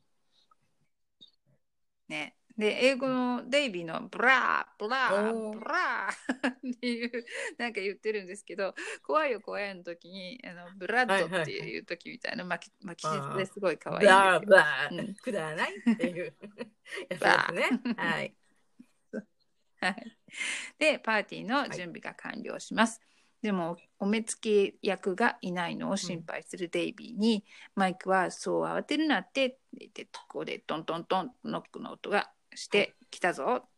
[2.09, 2.37] ね。
[2.61, 7.25] で、英語のデイビーのブラー、ブラおーー、ブラー っていう、
[7.57, 16.35] なんか言ってるんですけど、怖いよ怖いよの時に、あのブラッドっていう時みたいな巻き巻き舌ですごい可愛いんですブラうんー、くだらないっていう
[17.09, 17.95] やつですね。
[17.97, 18.35] はい。
[19.13, 19.23] よ。
[19.81, 20.19] はい。
[20.79, 23.01] で、パーティーの準備が完了します。
[23.41, 27.43] でも、お目付け役がいないのを心配するデイビーに、
[27.75, 33.69] マイクはそう慌てるなってって言って、ここでトントントンノックの音がしてきたぞ。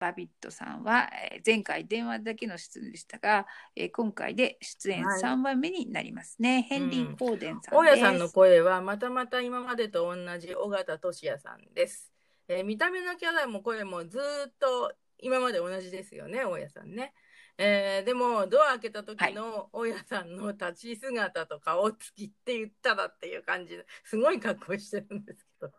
[0.00, 6.62] バビットさんは、えー前回電話だけの出演でしたが、えー今回で出演はい3番目になりますね。
[6.62, 7.74] ヘンリー・コーデンさんです。
[7.74, 12.12] 大家さんの声はまたまた今までと同じ尾形俊也さんです。
[12.48, 17.12] えー見た目のキャラも声もずーっと今まで同じですよね、大家さんね。
[17.58, 25.72] えーでもドア開けた時の大家さんの立ち姿と顔つきって言ったらっていう感じですごい格好してるんですけど。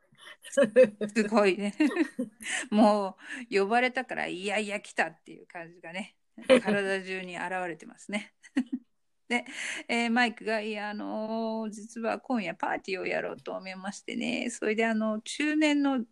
[1.16, 1.74] すごいね。
[2.70, 3.18] も
[3.52, 6.16] う呼ばれたからいやいや来たっていう感じがね
[6.48, 8.34] 体中に現れてますね。
[9.30, 9.46] で、
[9.88, 16.04] えーマイクが「いやあのー実は今夜パーティーをやろうと思いましてねそれであの中年の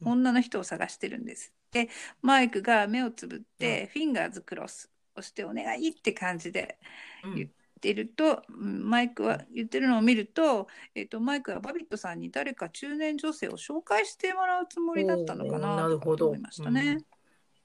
[0.00, 1.88] 女の人を探してるんです」で
[2.20, 6.78] マイクが目をつぶって、フィンガーズクロスをしてお願いって感じで
[7.24, 7.34] うん。
[7.36, 7.50] 言っ
[7.80, 17.04] てると、うんマイクは言ってるのを見ると、えっと、マイクはバビットさんに誰か中年女性を紹介してもらうつもりだったのかなと思いましたね。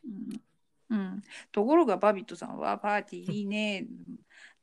[0.05, 0.41] うん。
[0.89, 1.21] うん。
[1.51, 3.85] ところがバビットさんはパーティーいいね。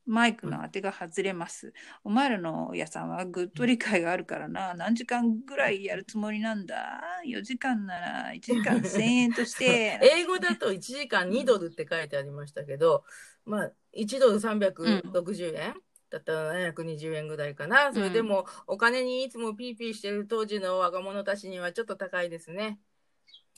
[0.07, 1.73] マイクの当てが外れます。
[2.05, 4.75] お前らの屋さんはぐっと理解があるからな。
[4.75, 9.99] 何時間ぐらいやるつもりなんだ ?4 時間なら1時間1000円として。
[10.03, 13.05] 英語だと1時間2ドルって書いてありましたけど、
[13.45, 15.75] まあ、1ドル360円、
[16.09, 17.93] だったら720円ぐらいかな。
[17.93, 22.79] それでも、お金にいつもピーピーしてる当時の若者たちにはちょっと高いですね。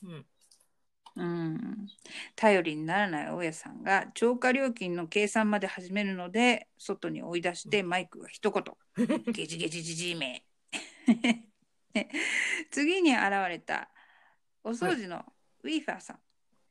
[0.02, 0.26] うん。
[1.18, 1.88] うん、
[2.36, 8.64] 頼りにならない大家さんが超過料金の計算まで始めるので外に追い出してマイクが一言
[9.32, 10.44] 「ゲジゲジジジめ」
[11.92, 12.08] ね
[12.70, 13.90] 次に現れた
[14.62, 15.24] お掃除の
[15.64, 16.16] ウィーファーさん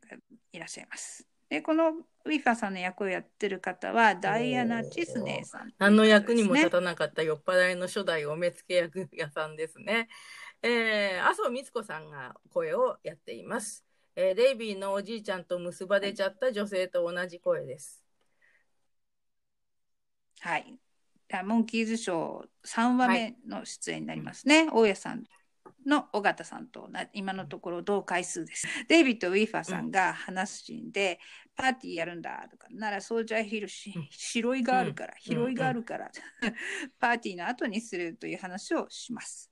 [0.10, 0.17] が
[0.53, 1.27] いらっしゃいます。
[1.49, 6.69] でこのウィーファーさんの役をやってる方はダイアナ・チスネーさん、何の役にも立ね。
[6.69, 10.10] たなかった酔っ払いの初代お目付け役屋さんですね。
[10.62, 13.87] えー、麻生光子さんが声をやっています。
[14.19, 18.03] えー、デイビーのおじいちゃんと結ばれちゃった女性と同じ声です。
[20.39, 20.80] はい。
[21.32, 24.69] あモンキーズショー3話目の出演になりますね。
[24.71, 25.23] 大家さん
[25.86, 28.67] の尾形さんとな今のところ同回数です。
[28.88, 31.19] デイビッド・ウィーファーさんが話すシーンで、
[31.56, 36.10] パーティーやるんだとか、ならそうじゃひろしうん、白いがあるから、うん広いがあるから、
[36.97, 39.51] パーティーの後にするという話をします。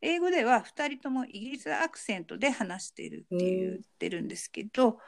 [0.00, 4.98] 英語では2人ともイギリスアクセントで話しているって言ってるんですけど、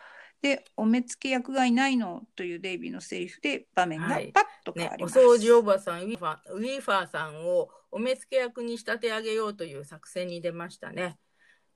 [0.41, 4.21] で、お目付け役がいないのというデイビーのセリフで場面がパッ
[4.65, 5.19] と変ねわ、りおます。
[5.19, 11.19] 掃除おばさんウィーファー、ウィーファーさんをお目付け役に仕立て上げようという作戦に出ましたね。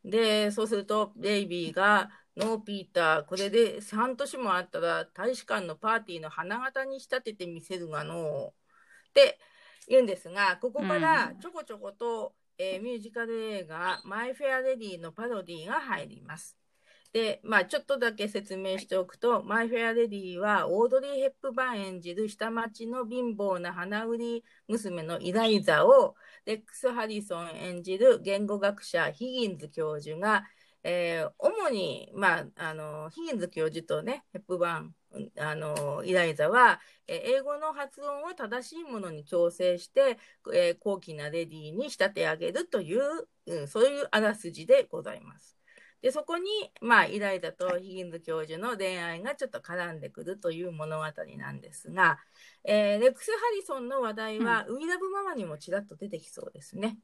[0.05, 9.39] で、そうすると、デイビーが、のうピーター、これで半年もあったら大使館のパーティーの花形に仕立ててみせるがのうって
[9.87, 16.57] 言うんですが、ここからちょこちょこと、えーミュージカル映画、マイ・フェア・レディのパロディが入ります。
[17.13, 26.15] で、まあ、ちょっとだけ説明しておくと、マイ・フェア・レディは、オードリー・ヘップバーン演じる下町の貧乏な花売り娘のイライザを、
[26.47, 30.45] レックス・ハリソン演じる言語学者、ヒギンズ教授が、
[30.85, 40.19] えー主に、まあ、あの、ヒギンズ教授とね、ヘップバーン、うんあの、イライザは、えー英語の発音を正しいものに調整して、
[40.53, 45.57] えー高貴なレディーに仕立て上げるという、うん、そういうあらすじでございます。
[46.01, 51.05] で、そこに、まあ、イライザとヒギンズ教授の恋愛がちょっと絡んでくるという物語
[51.39, 52.19] なんですが、
[52.65, 56.99] えーレックス・ハリソンの話題は、ウィラブママにもちらっと出てきそうですね。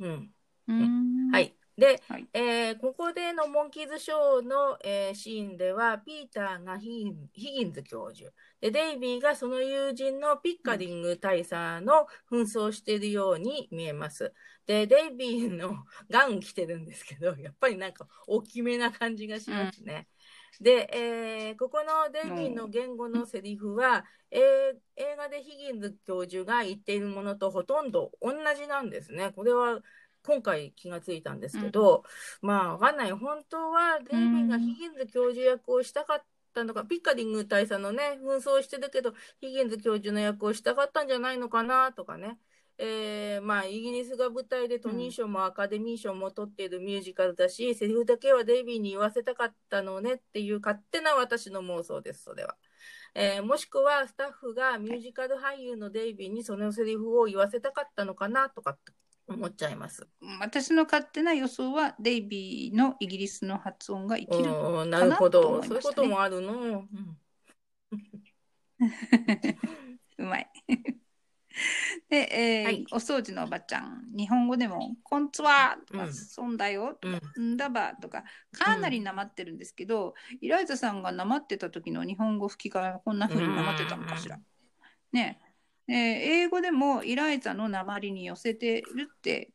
[0.00, 0.32] うん。
[0.68, 1.57] うんはい。
[1.78, 11.52] で、はいえーここでのモンキーズショーの、えーシーンでは、ピーターがヒギンヒギンズ教授、で、デイビーがその友人のピッカディング大佐
[11.84, 14.34] の紛争しているように見えます。
[14.66, 15.76] で、デイビーの
[16.10, 20.08] ガウン着てるんですけど、 やっぱりなんか大きめな感じがしますね。
[20.60, 29.32] で、えーここのデイビーの言語のセリフは、えー映画でヒギンズ教授が言っているものとほとんど同じなんですね。
[29.32, 29.80] これは
[30.24, 32.04] 今回気がついたんですけど、
[32.42, 33.12] まあわかんない。
[33.12, 42.38] 本当はデイビーがヒギンズ教授役をしたかったのか、ピッカディング大佐のね、紛争してるけど、ヒギンズ教授の役をしたかったんじゃないのかなとかね。
[42.80, 52.56] えーまあ、イギリスが舞台でトニー賞もアカデミー賞も取っているミュージカルだし、セリフだけはデイビーに言わせたかったのねっていう勝手な私の妄想です、それは。
[53.14, 58.92] えーもしくはスタッフがミュージカル俳優のデイビーにそのセリフを言わせたかったのかなとかって
[59.28, 60.08] 思っちゃいます。
[60.40, 64.50] 私の勝手な予想はデイビーのイギリスの発音が生きる。
[64.50, 66.52] うんなねそういうこともあるの。
[66.52, 66.88] うん
[70.18, 70.50] うまい。
[72.08, 84.38] で、えーはいお掃除のおばちゃん、日本語でも、こんつはとか、うんそんだよとか、うんんだばとか、かなりなまってるんですけど、イライザさんがなまってた時の日本語吹き替えはこんな風になまってたのかしら。
[85.12, 89.50] ねえー英語でもイライザのなまりに寄せてるって、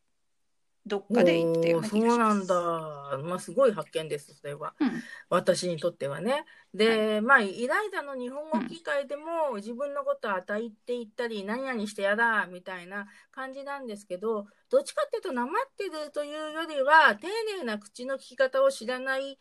[0.86, 2.42] どっかで言ったような気がします。
[2.42, 3.30] おーそうなんだ。
[3.30, 4.74] まあ、すごい発見です、それは。
[4.80, 6.46] うん私にとってはね。
[6.74, 17.28] で、まあ、イライザの日本語機会でも、自分のことを与えていったり、何々してやだ、みたいな感じなんですけど、どっちかっていうと、なまってるというよりは、丁
[17.58, 19.40] 寧な口の利き方を知らない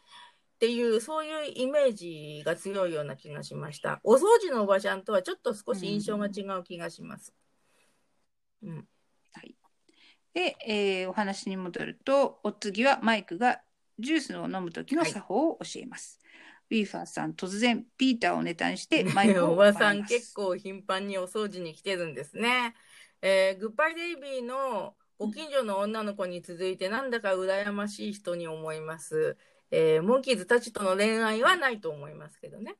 [0.63, 3.99] っていう、そういうイメージが強いような気がしました。
[4.05, 7.35] お掃除のおばちゃんとはちょっと少し印象が違う気がします。
[8.63, 8.77] うん。
[9.33, 9.57] はい、
[10.33, 13.61] で、えーお話に戻ると、お次はマイクが
[13.99, 16.21] ジュースを飲む時の作法を教えます。
[16.71, 22.77] ウィーファーさん、突然ピーターをネタにして マイクをおばさん結構頻繁にお掃除に来てるんですね。
[23.21, 29.37] えーグッバイデイビーのご近所の女の子に続いてなんだか羨ましい人に思います。
[29.73, 32.77] えーモンキーズたちとの恋愛はないと思いますけどね。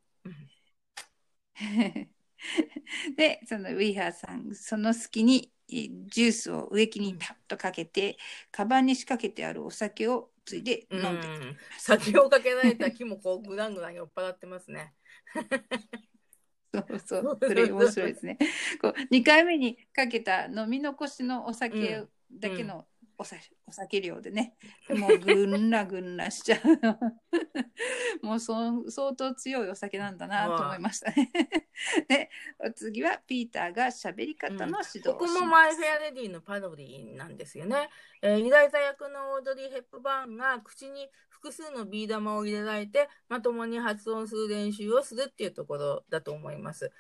[3.17, 8.19] で、そのウィーハーさん、その隙にえージュースを植木にタッとかけて、
[8.51, 11.29] カバンに仕掛けてあるお酒をついでう飲んで。
[11.29, 11.59] ん。
[11.79, 14.93] 先をかけられた木もこうグラングラン酔っ払ってますね。
[16.75, 18.39] そうそう、それ面白いですね。
[18.81, 22.87] こう2回目にかけた飲み残しのお酒だけの
[23.23, 24.55] おさお酒量でね、
[24.91, 26.61] もうぐんらぐんらしちゃう。
[28.27, 31.31] もうそ相当強いお酒なんだなと思いましたね。
[32.09, 37.89] で、お次はピーターが喋り方の指導ここもマイ・フェア・レディのパロディなんですよね。
[38.23, 46.93] えーイライザ役のオードリー・ヘップバーンが口に複数のビー玉を入れられてまともに発音する練習をするっていうところだと思います。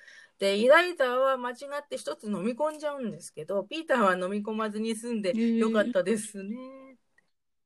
[0.42, 6.56] で、イライザは間違って一つ飲み込んじゃうんですけど、ピーターは飲み込まずに済んでよかったですね。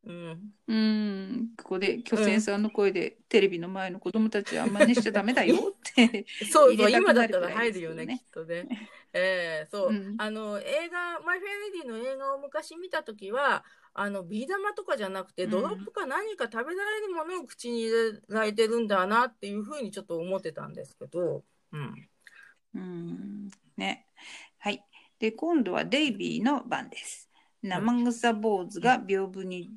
[0.05, 0.41] うん。
[0.69, 6.27] うん、ここで巨泉さんの声で、テレビの前の子供たちは真似しちゃダメだよって。
[6.53, 8.69] そうそう、今だったら入るよね、きっとね。
[9.15, 13.65] ええそう、うんあの、映画、マイ・フェア・レディの映画を昔見たときは、
[13.95, 22.09] あの、ビー玉とかじゃなくて、うんドロップか何か食べられるものを口に入れられてるんだなっていうふうにちょっと思ってたんですけど、うん。
[22.81, 24.07] うんね。
[24.59, 24.85] はい。
[25.19, 27.31] で、今度はデイビーの番です。
[27.63, 29.71] 生草坊主が屏風に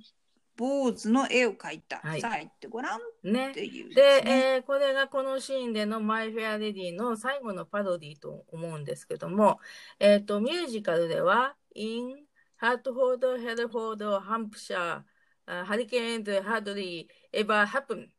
[0.56, 2.02] 坊主の絵を描いた。
[2.04, 3.52] はいさあ、言ってごらんっね。
[3.54, 9.60] ていうで、ね、えーこれがこのシーンでのマイ・フェア・レディの最後のパロディと思うんですけども、
[10.00, 12.18] えっ、と、ミュージカルでは、in
[12.58, 18.12] ハートフォード、ヘルフォード、ハンプシャー、ハリケーンズ、ハードリー、エバーハプンと、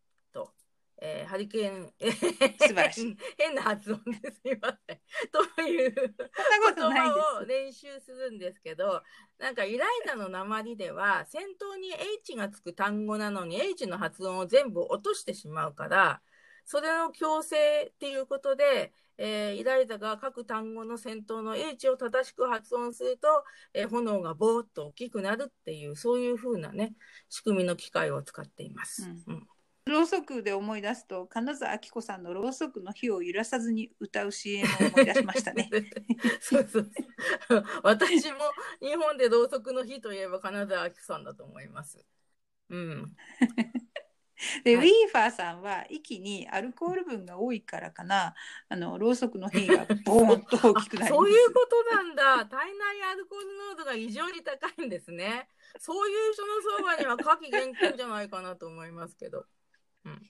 [1.02, 1.92] えーハリケーン、
[2.60, 3.16] 素晴らしい。
[3.38, 5.00] 変な発音ですいません。
[5.56, 6.10] という言
[6.90, 9.02] 葉をで練習するんですけど、
[9.38, 16.22] なんかイライザの鉛では、先頭に H がつく単語なのに H の発音を全部落としてしまうから、
[16.64, 26.94] それの強制っていうことで、えーイライザが各単語の先頭の H を正しく発音すると、えー炎がボーっと大きくなるっていう、そういう風なね、
[27.30, 29.04] 仕組みの機械を使っています。
[29.04, 29.59] うんうんす。
[29.86, 35.68] ろうそくで思い出すと、金沢明子さんのろうそくの火を揺らさずに歌う CM を思い出しましたね。
[36.40, 36.90] そうそう
[37.48, 37.64] そう。
[37.82, 38.38] 私も
[38.80, 42.04] 日本でろうそくの日といえば金沢明子さんだと思います。
[42.68, 43.16] うん。
[44.64, 48.34] で、はいウィーファーさんは息にアルコール分が多いからかな
[48.70, 52.46] あのろうそくの火がボーンと大きくなります あそういうことなんだ。
[52.46, 55.48] 体内アルコール濃度が異常に高いんですね。
[55.78, 59.44] そういう人の相場には夏季厳禁じゃないかなと思いますけど。
[60.04, 60.22] うん、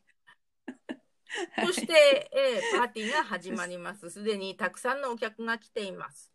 [1.67, 4.11] そして、えーパーティーが始まります。
[4.11, 6.31] すでにたくさんのお客が来ています。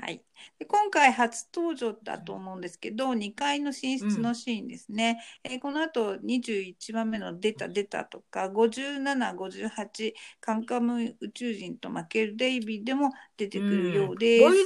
[0.00, 0.22] はい、
[0.60, 14.42] で今回初登場だと思うんですけど2階の寝室のシーンですね、えーこの後21番目の「出た出た」とか5758「カンカム宇宙人と負けるデイビー」でも出てくるようです。
[14.44, 14.64] ボーイズ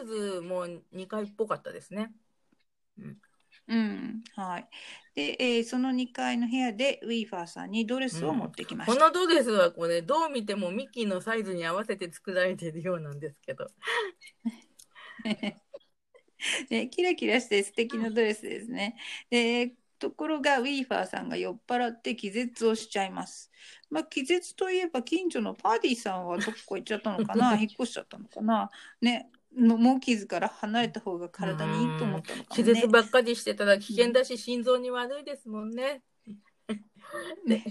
[0.00, 2.12] ガールズも2回っぽかったですね。
[3.68, 4.24] うん。
[4.34, 4.68] はい、
[5.14, 8.94] で、えーその2階の部屋でウィーファーさんにドレスを持ってきました。
[8.94, 13.68] このドレスはこれどう見てもミッキーのサイズに合わせて作られているようなんですけど。
[16.68, 18.96] ね、キラキラして素敵なドレスですね。
[19.30, 23.50] でところがウィーファーさんが酔っ払って気絶をしちゃいます。
[23.88, 28.68] まあ、気絶といえば近所のパーディーさんはどこ行っちゃったのかな 引っ越しちゃったのかな
[29.00, 32.88] ねモモーキーズから離れた方が体にいいと思ったのかもね気絶。
[32.88, 36.02] ばっかりしてたら危険だし、心臓に悪いですもんね。
[37.46, 37.64] ね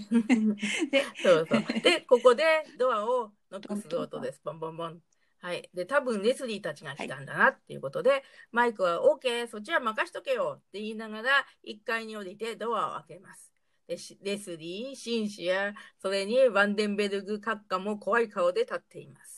[0.90, 1.80] でそうそう。
[1.80, 2.44] で、ここで
[2.78, 4.40] ドアをノックする音です。
[4.44, 5.00] ボンボンボン。
[5.40, 5.68] はい。
[5.74, 13.52] で、多分レスリーたちが来たんだなっていうことで、マイクは OK、そっちは任しとけよって言いながら、1階に降りてドアを開けます。
[13.86, 19.33] でしレスリー、シンシア、それにワンデンベルグ閣下も怖い顔で立っています。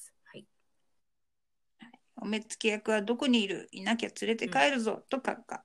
[2.17, 2.27] はい。
[2.27, 5.65] お目付け役はどこにいるいなきゃ連れて帰るぞ、と閣下。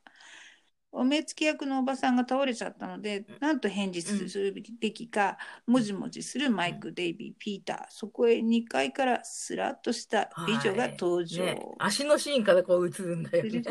[0.94, 7.92] お目付け役のおばさんが倒れちゃったので、うんなんと返事するべきか、もじもじするマイク、デイビー、ピーター。
[7.92, 11.46] そこへ2階からスラッとした美女が登場。
[11.46, 13.64] ね、足のシーンからこう映るんだよね。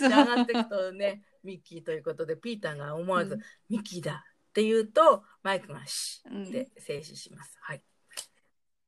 [0.00, 7.56] 上がっていくとね、ミッキーということで、ピーターが思わず、うんミッキーだって言うと、マイクがシうんッって静止します。
[7.60, 7.82] はい。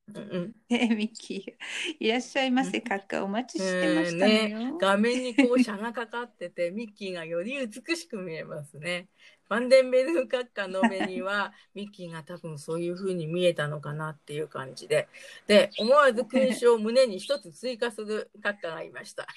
[0.07, 4.77] うんうん、ね ミッキー、いらっしゃいませ、閣下、お待ちしてましたのよ。
[4.77, 9.07] 画面にこう、車がかかってて、ミッキーがより美しく見えますね。
[9.47, 15.07] ファンデンベルグ閣下の目には、 ミッキーが多分そういう風に見えたのかなっていう感じで。
[15.47, 19.27] で、思わず勲章を胸に一つ追加する閣下がいました。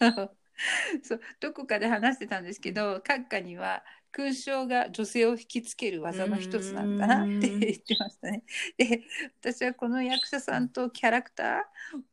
[1.02, 3.84] そうどこかで話してたんですけど閣下には
[4.18, 8.42] 勲章が女性を引きつける技の一つなんだなって言ってましたね。
[8.76, 9.02] で
[9.40, 11.44] 私はこの役者さんとキャラクタ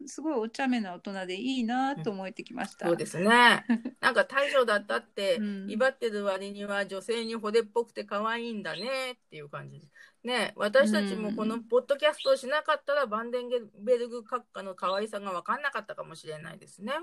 [0.04, 2.86] ーすごいお茶目な大人でいいなと思えてきました。
[2.86, 3.66] そうですね。
[4.02, 9.92] なんか大将だったってうん威張ってる割には女性に惚れっぽくて可愛いんだねっていう感じです。
[10.24, 13.50] ね私たちもこのポッドキャストをしなかったらバンデン
[13.80, 16.94] ベルグ閣下の可愛さが分かんなかったかもしれないですね。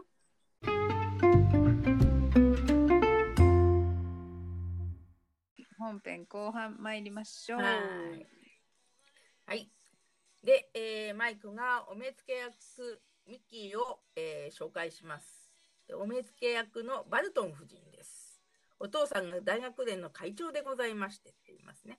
[5.93, 7.61] 本編後半参りましょう。
[7.61, 8.26] はい
[9.45, 9.70] はい。
[10.43, 12.53] で、えーマイクがお目付け役
[13.26, 15.53] ミッキーを、えー紹介します
[15.86, 15.95] で。
[15.95, 18.40] お目付け役のバルトン夫人です。
[18.78, 21.99] お父さんが大学連の会長でございましてって言いますね。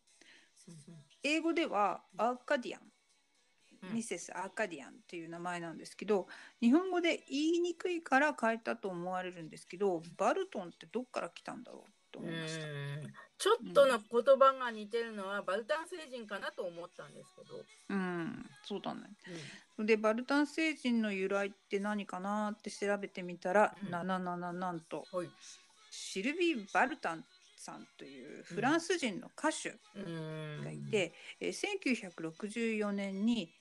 [1.21, 6.27] 英語ではアーカディアン、うんミセス・アーカディアンっていう名前なんですけど
[6.61, 12.02] 日本語で言いにくいから変えたと思われるんですけどバルトンってどっから来たんだろう？
[12.13, 12.65] とう思いました。
[12.67, 12.69] ん
[13.37, 17.65] ちょっとの言葉が似てるのはバルタン星人かなと思ったんですけど。
[17.89, 19.01] うん、そうだね。
[19.79, 25.29] でバルタン星人の由来って何かなって調べてみたら、うんなななななんとはい。
[25.89, 27.25] シルビー・バルタン
[27.57, 33.51] さんというフランス人の歌手うんがいて、えー1964年に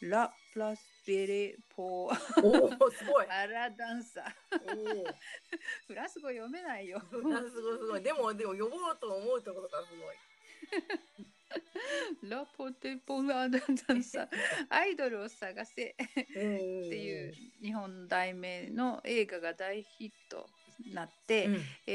[0.00, 3.26] ラ・プラス・ベレ・ポーおお、すごい。
[3.28, 5.04] アラダンサーおお。
[5.86, 7.00] フランス語読めないよ。
[7.10, 8.02] すごいすごい。
[8.02, 10.16] でも、でも呼ぼうと思うところがすごい。
[12.22, 14.28] ラ・ポテ・ポアラダンサー
[14.68, 20.48] アイドルを探せっていう日本題名の映画が大ヒット
[20.78, 21.92] になって、うんえ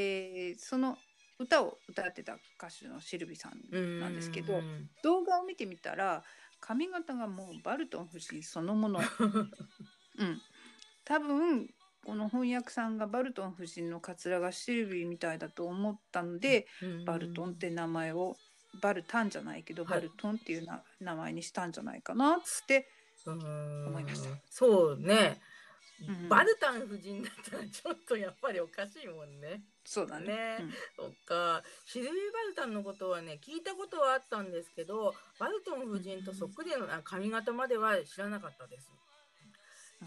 [0.56, 0.98] ーその
[1.38, 6.24] 歌を歌ってた歌手のシルビさんなんですけど、うん動画を見てみたら
[6.66, 9.00] 髪型がもうバルトン夫人そのもの、
[10.18, 10.42] うん、
[11.04, 11.70] 多分
[12.04, 16.68] この翻訳さんがバルトン夫人のカツラがシルビーみたいだと思ったので、
[17.06, 18.36] バルトンって名前を
[18.82, 19.94] バルタンじゃないけど、はい。
[19.94, 22.90] バルトンっていうな名前にしたんじゃないかなって、
[23.28, 23.36] 思
[23.88, 24.30] 思いました。
[24.50, 25.55] そうね、うん
[26.30, 29.62] バルタン夫人だったらちょっとやっぱりおかしいもんね。
[29.86, 38.90] そうだねねうんそっかシルビー・バルタンのことはね聞いたことはあったんですけどバルトン夫人とそっくりのあ髪型までは知らなかったです。
[38.90, 38.96] うん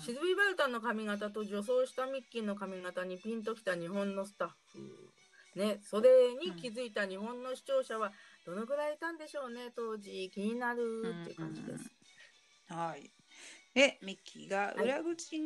[0.01, 5.09] シルビー・バルタンの髪型と女装したミッキーの髪型にピンときた日本のスタッフ
[5.59, 6.09] ね、それ
[6.41, 8.13] に気づいた日本の視聴者は
[8.47, 10.31] どのぐらいいたんでしょうね、当時。
[10.33, 11.91] 気になるっていう感じです。
[12.69, 13.11] はい。
[13.75, 15.37] で、ミッキーが裏口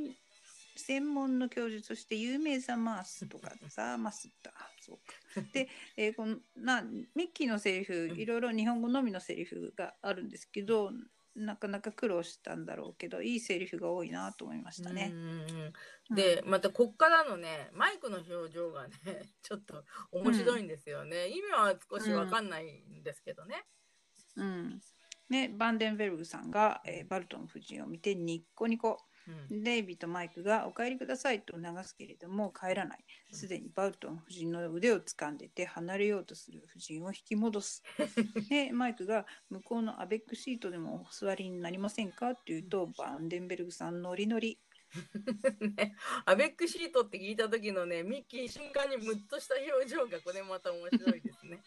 [0.77, 4.53] 専門の教授として有名ザマースとかザーマスだ。
[4.81, 5.47] そうか。
[5.53, 10.91] で、えーこのなミッキーのセリフ、いろいろ日本語のみのセリフがあるんですけど、
[11.35, 15.14] なかなか苦労したんだろうけど、いいセリフが多いなと思いましたねう。
[15.14, 15.41] んうん
[16.11, 18.95] うんで、またこっからのね、マイクの表情がね、
[19.41, 21.29] ちょっと面白いんですよね。
[21.29, 23.64] 意味は少しわかんないんですけどね。
[24.37, 24.81] うん。
[25.31, 28.99] ね、バンデンベルグさんが、えーバルトン夫人を見てニッコニコ。
[29.51, 29.62] うん。
[29.62, 33.05] デイビーとマイクが「お帰りください」と促すけれども帰らない。
[33.33, 37.83] すでにバルトン夫人の腕を掴んでて離れようとする夫人を引き戻す。
[38.51, 44.59] でマイクが「向こうのアベックシートでもお座りになりませんか?」って言うとバンデンベルグさんノリノリ。
[45.61, 45.97] ね、
[46.27, 51.62] アベックシートって聞いた時のね、ミッキー瞬間にムッとした表情がこれまた面白いですね。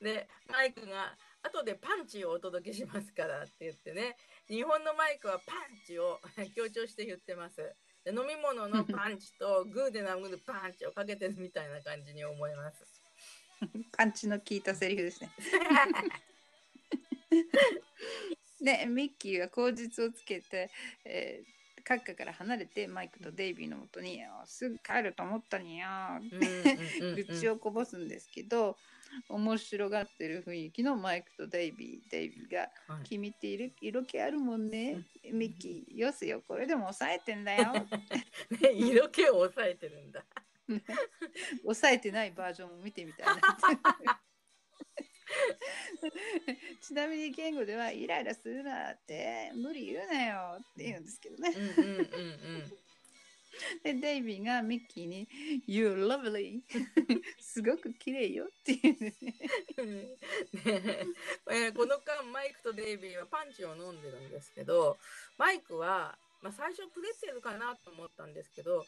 [0.00, 4.16] で、マイクが後でパンチをお届けしますからって言ってね、
[4.48, 6.20] 日本のマイクはパンチを
[6.54, 7.56] 強調して言ってます。
[8.04, 12.84] で飲み物のパンチとグーで殴るパンチをかけてるみたいな感じに思います。
[13.96, 15.30] パンチの効いたセリフですね
[18.60, 20.70] でミッキーは口実をつけて、
[21.04, 28.76] えー閣下から離れてマイクとデイビーのもとに「すぐ帰ると思ったにゃ」うんうんうんうん愚痴をこぼすんですけど、
[29.28, 32.10] 面白がってる雰囲気のマイクとデイビー。
[32.10, 32.60] デイビーが
[32.94, 37.72] はい「君っている色気あるもんね、ミッキーよせよこれでも抑えてんだよ」
[38.60, 40.24] ね、色気を抑えてるんだ。
[41.62, 43.36] 抑えてないバージョンも見てみたいな。
[46.80, 51.54] ちなみに言語では「イライラするなって無理言うなよ」って言うんですけどね。
[51.56, 52.08] うんうんうんうん。
[53.82, 55.28] でデイビーがミッキーに
[55.66, 56.60] 「You're lovely
[57.40, 59.34] すごく綺麗よ」って言うんですね。
[61.46, 61.72] ね。
[61.72, 64.98] この間マイクとデイビーはパンチを飲んでるんですけど
[65.36, 68.84] マイクは、まあ、最初プレッツェルかなと思ったんですけど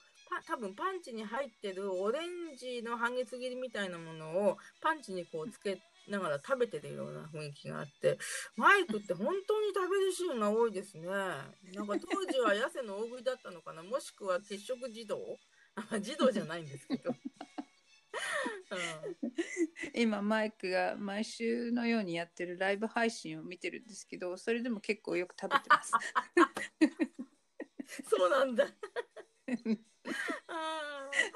[0.47, 8.18] 多分パンチに入ってるオレンジの半月切りみたいなものをパンチにこうつけながら食べてるような雰囲気があって
[8.57, 11.07] マイクって本当に食べるシーンが多いですね。
[11.07, 13.82] なんか当時は痩せの大食いだったのかな。
[13.82, 15.18] もしくは血色児童？
[15.76, 17.14] あ児童じゃないんですけど、う
[18.74, 19.16] ん
[19.94, 25.92] 今マイクが毎週のようにやってるライブ配信を見てるんですけどそれでも結構よく食べてます。
[28.09, 28.66] そうなんだ。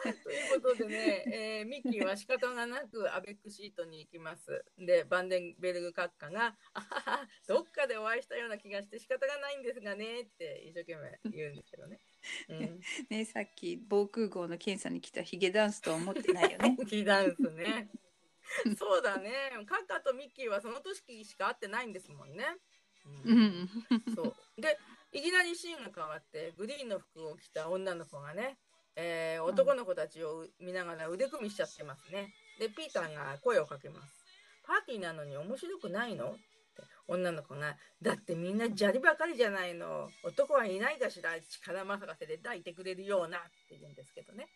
[0.02, 4.64] ということでね、えーミッキーは仕方がなくアベックシートに行きます。
[4.78, 12.00] で、バンデンベルグ閣下が、あははどっかでお会いしたような気がして仕方がないんですがねって一生懸命言うんですけどね。
[12.48, 17.88] うん、ねさっき防空壕の検査に来たヒゲダンスとは思ってないよね キーダンスね。
[18.78, 19.30] そうだね。
[19.66, 22.44] 閣下とミッキーはその年しか会ってないんですもんね。
[23.24, 23.68] ううんん
[24.14, 24.60] そう。
[24.60, 24.78] で、
[25.12, 28.58] いきなりシーンが変わって、グリーンの服を着た女の子がね、
[28.96, 32.32] えー男の子たちを見ながら腕組みしちゃってますね。
[32.58, 34.24] で、ピーターが声をかけます。
[34.66, 36.30] パーティーなのに面白くないの？
[36.30, 36.38] って
[37.06, 40.08] 女の子が、だってみんな砂利ばかりじゃないの。
[40.22, 44.48] 男はいないかしら力任せで抱いてくれるようなって言うんですけどね。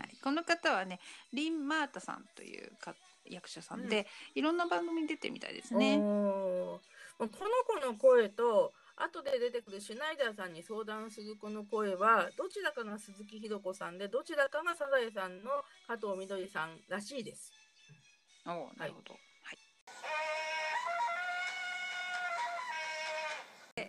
[0.00, 0.98] はい、この方はね
[1.32, 2.94] リン・マータさんというか
[3.24, 5.98] 役者さんで、いろんな番組に出てるみたいですね。
[5.98, 6.80] こ
[7.18, 8.72] の子の声と
[9.02, 15.50] 後で出てくるシュナイダーさんに相談する子の声はどちらかが鈴木ひろ子さんでどちらかがサザエさんの
[15.86, 17.52] 加藤みどりさんらしいです。
[18.46, 19.14] おーなるほど。
[19.14, 19.58] はい。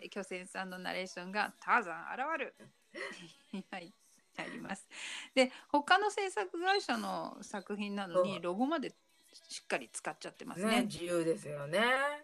[0.01, 2.55] で巨泉さんのナレーションがターザン現る。
[3.69, 3.93] はい。
[4.37, 4.87] あります。
[5.35, 8.93] で他の制作会社の作品なのにロゴまで
[9.51, 10.83] しっかり使っちゃってますねね。
[10.83, 11.81] 自由ですよね。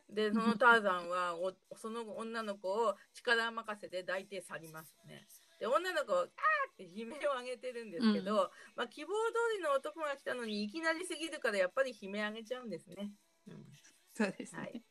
[0.10, 5.28] でそのターザンはおその女の子を力任せで抱いて去りますね。
[5.60, 6.28] で女の子は「あー!」
[6.72, 9.14] って悲鳴を上げてるんですけど、まあ、希望通
[9.58, 13.12] りの男が来たのにいきなりすぎるからやっぱり悲鳴上げちゃうんですね。
[13.48, 13.66] うん
[14.14, 14.62] そうですね。
[14.62, 14.84] はい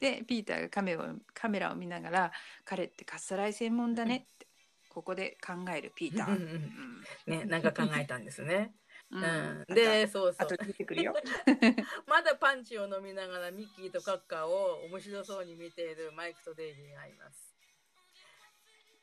[0.00, 1.02] でピーターがカメを
[1.34, 2.32] カメラを見ながら
[2.64, 4.46] 「彼ってかっさらい専門だね」って
[4.88, 6.36] ここで考えるピーター。
[6.36, 8.74] うんうんね、なんか考えたんですね。
[9.10, 10.56] ううんん、でで、そうそうあと。
[10.56, 11.14] 聞いてくるよ。
[12.06, 17.54] まだパンチを飲みながらミッキーとカッカーを面白そうに見ているマイクとデイビーがいます。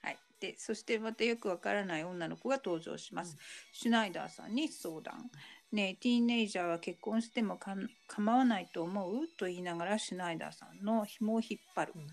[0.01, 3.33] はい、でそしてまたよくわからない女の子が登場します。
[3.33, 3.39] うん
[3.71, 5.31] シュナイダーさんに相談。
[5.71, 11.93] ねえティーネイジャーは結婚してもかん構わないと思うと言いながらシュナイダーさんの紐を引っ張る。
[11.95, 12.07] うん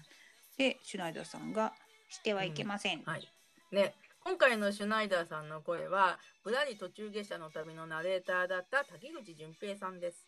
[0.56, 1.72] でシュナイダーさんが
[2.10, 3.02] してはいけません。
[3.04, 3.26] はい。
[3.72, 10.26] ね、今回のシュナイダーさんの声は、ぶらり途中下車の旅のナレーターだった滝口淳平さんです。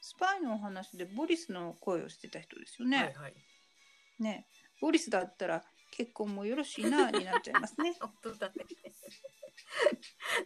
[0.00, 2.96] スパイのお話でボリスの声をしてた人ですよね。
[2.96, 3.34] はいはい。
[4.20, 4.46] ね
[4.80, 7.96] ボリスだったら結婚もよろしいなになっちゃいますね。
[8.00, 8.54] 本当だね。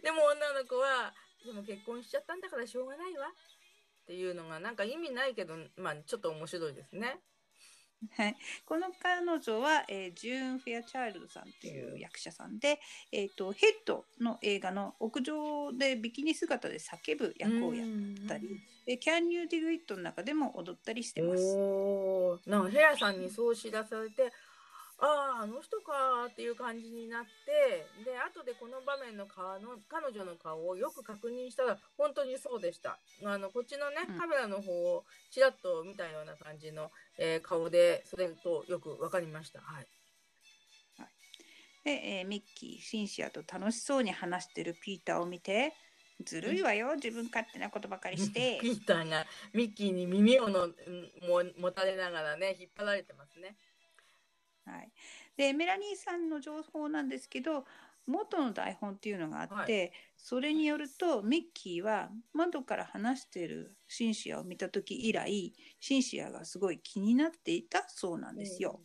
[0.01, 1.13] でも女の子は、
[1.45, 3.27] でも結婚しちゃったんだからしょうがないわ。
[3.27, 7.21] っていうのがなんか意味ないけど、まあちょっと面白いですね。
[8.11, 8.35] はい、
[8.65, 12.79] この彼女は、えージューン・フェアチャイルドさんという役者さんで、
[13.11, 17.87] えー、とヘッドの映画の屋上でビキニ姿で叫ぶ役をやっ
[18.27, 21.43] たり、で Can You Dig It の中でも踊ったりしてます。
[22.49, 24.31] なんかヘアさんにそう知らされて
[25.03, 32.97] あああの人かーっていう感じになってで後でこの場面の顔の彼女の顔をよく確認したら本当にそうでした。
[33.25, 34.17] あのこっちのねうん。
[34.17, 39.59] カメラの方をちらっと見たような感じの、えー顔でそれとよく分かりました。
[39.59, 39.87] はい。
[41.83, 45.73] で、えーミッキー、シンシアと楽しそうに話してるピーターを見て、
[46.23, 48.57] ずるいわよ、自分勝手なことばかりして。
[48.63, 50.69] ピーターがミッキーに耳をのん
[51.27, 53.57] も持たれながらね引っ張られてますね
[54.65, 54.91] はい、
[55.35, 57.65] でメラニーさんの情報なんですけど
[58.05, 68.81] 元の台本っていうのがあって、それによるとミッキーは窓から話してるシンシアを見た時以来シンシアがすごい気になっていたそうなんですよ、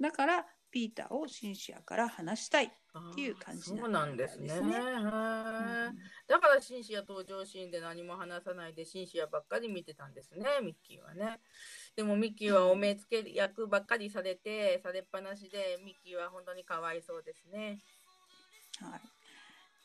[0.00, 4.48] だからピーターをシンシアから話したい、っていう感じなんですね。
[4.48, 5.92] すねへー
[6.26, 11.38] だからシンシア登場シーンで何も話さないでシンシアばっかり見てたんですね、ミッキーはね。
[11.94, 17.78] でもミッキーはお目付け役ばっかりされて、されっぱなしで、ミッキーは本当にかわいそうですね。
[18.80, 19.00] はい、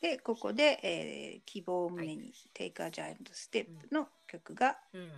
[0.00, 5.10] でここで、えー希望を胸に、Take a Giant Step の曲がうん。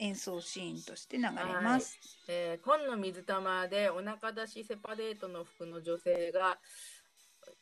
[0.00, 1.30] 演奏シーンとして流れ
[1.62, 2.00] ます。
[2.28, 6.58] えー、紺の水玉でお腹出しセパレートの服の女性が、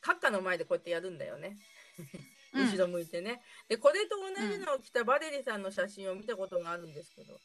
[0.01, 1.57] 閣下の前でこうやってやるんだよね。
[1.99, 3.41] うん後ろ向いてね。
[3.67, 7.39] で、これと同じのを着たバレリさんの写真を見たことがあるんですけど。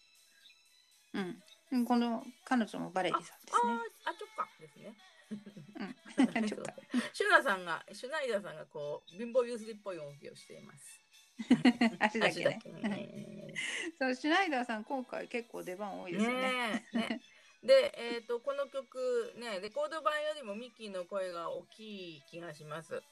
[1.73, 3.73] うん、この彼女もバレリさんですね。
[4.05, 4.95] あーあ、ちょっかですね。
[5.31, 6.71] うん、ちょっと
[7.13, 11.01] シュナさんが、シュナイダーさんがこう、貧乏ゆすりっぽい動きをしています。
[12.01, 12.83] 足だけね。
[12.83, 13.55] ね。
[13.99, 16.41] そう、シュナイダーさん、今回結構出番多いですよね。
[16.41, 17.21] ねえね
[17.63, 23.03] で、えっ、と、この曲、ね、レコード版よりもミッキーの声が大きい気がします。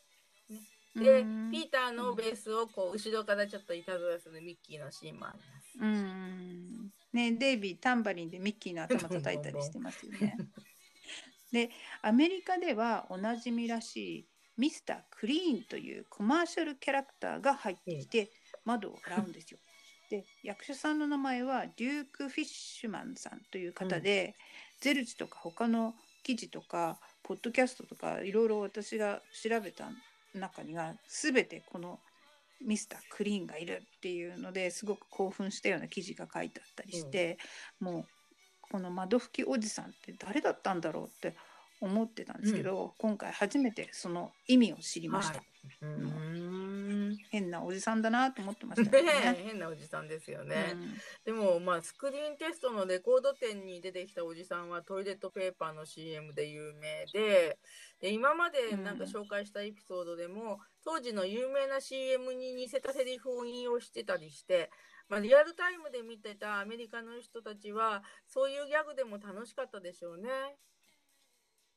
[0.94, 5.78] で、うんピーターのベースをこう後ろからちょっといたずらするミッキーのシーンもあります。
[5.78, 6.90] うん。
[7.12, 10.36] ね、デイビー、タンバリンでミッキーの頭叩いたりしてますよね。
[11.53, 11.70] で、
[12.03, 18.30] アメリカではおなじみらしいミスター・クリーンというコマーシャルキャラクターが入ってきて
[18.64, 19.59] 窓を洗うんですよ。
[20.11, 24.36] で、役者さんの名前はデューク・フィッシュマンさんという方で、
[24.80, 29.90] ゼルチとか他の記事とか、ポッドキャストとかいろいろ私が調べた
[30.32, 32.01] 中には全てこの
[32.61, 37.38] ミスタークリーンがいるっていうのですごく興奮したような記事が書いてあったりして、
[37.80, 38.09] もう
[38.70, 41.36] この窓拭きおじさんって誰だったんだろうって
[41.80, 45.46] 思ってたんですけど、今回初めてその意味を知りました、はい。
[45.82, 46.52] うー
[47.12, 47.16] ん。
[47.30, 49.12] 変なおじさんだなと思ってましたねよね。
[49.24, 50.72] え 変なおじさんですよね。
[50.74, 57.58] うんでも、まあ、スクリーンテストのレコード店に出てきたおじさんはトイレットペーパーの CM で有名で、
[58.00, 64.70] で今までなんか紹介したエピソードでも、当時の有名な CM に似せたセリフを引用してたりして、
[65.09, 70.28] まあ、リアルタイムで見てたアメリカの人たちは、そういうギャグでも楽しかったでしょうね。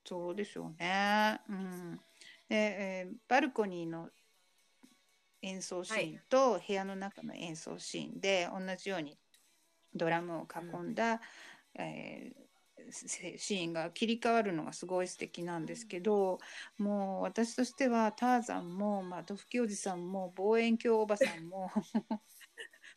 [0.06, 1.40] そうでしょうね。
[1.50, 2.00] うん、
[2.48, 4.10] で、えーバルコニーの
[5.42, 9.18] 演奏シーンと部屋の中の演奏シーンで同じように
[9.94, 11.22] ドラムを囲んだ、
[11.76, 12.50] えー
[12.92, 16.40] せシーンが切り替わるのがすごい素敵なんですけど
[16.78, 21.70] もう私としてはターザンも窓拭きおじさんも望遠鏡おばさんも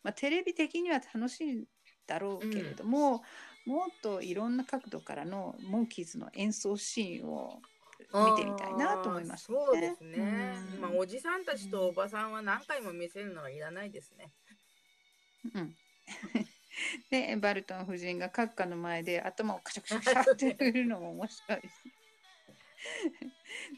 [0.03, 1.67] まあテレビ的には楽しい
[2.05, 3.23] だろうけれども、
[3.65, 7.61] もっといろんな角度からのモンキーズの演奏シーンを
[8.13, 10.55] 見てみたいなと思いました、あーそうですね。
[10.75, 14.31] うんまあ、おじさんたちとおばさんは何回も見せるのはいらないですね。
[15.53, 15.75] うん、
[17.09, 21.83] でバルトン夫人が閣下の前で頭をカシャカシャカシャって振るのも面白いです。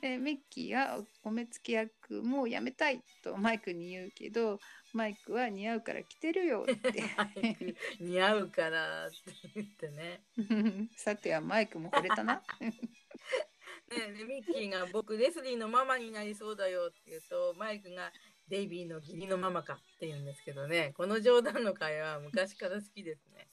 [0.01, 4.59] でミッキーがお目付け役もうやめたいとマイクに言うけど
[4.95, 7.03] マイクは似合うから着てるよって
[7.99, 9.17] 似合うからって
[9.53, 10.21] 言ってね。
[10.95, 12.41] さてはマイクも惚れたな。
[12.61, 18.13] ねでミッキーが僕レスリーのママになりそうだよって言うとマイクが
[18.47, 23.47] デイビーの義理のママかって言うんですけどねこの冗談の会話は昔から好きですね。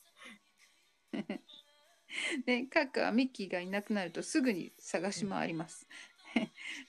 [2.46, 5.88] で閣下はミッキーがいなくなるとすぐに探し回ります。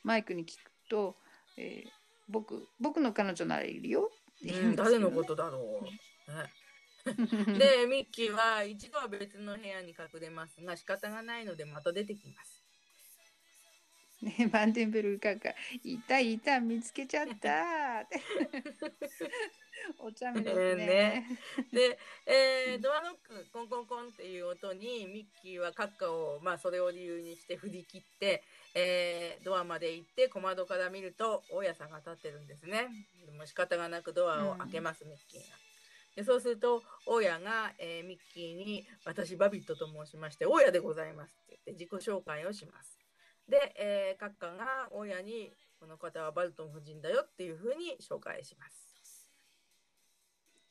[0.03, 1.17] マイクに聞くと、
[1.57, 4.09] えー僕僕の彼女ならいるよ
[4.43, 6.31] って言うん誰のことだろう。
[6.31, 6.51] ね
[7.05, 12.62] で、ミッキーは一度は別の部屋に隠れますが、仕方がないのでまた出てきます。
[14.23, 15.49] ね、バンデンベルグカカ
[15.83, 18.21] 「いたいた見つけちゃった」って
[19.99, 21.39] お茶目ですねね
[21.71, 28.43] で、えードアノック、コンコンコンっていう音に、ミッキーはカッカを、まあ、それを理由にして振り切って、
[28.75, 32.87] えードアまで行って、小窓から見ると、大家さんが立ってるんですね。
[33.25, 35.57] でも仕方がなくドアを開けます、ミッキーが。
[36.15, 43.02] でそうすると、大家が、えーミッキーに、私、バビットと申しまして、大家でございますって言って自己紹介をします。
[43.47, 48.93] で、えー、カッカが大家に、この方はバルトン夫人だよっていうふうに紹介します。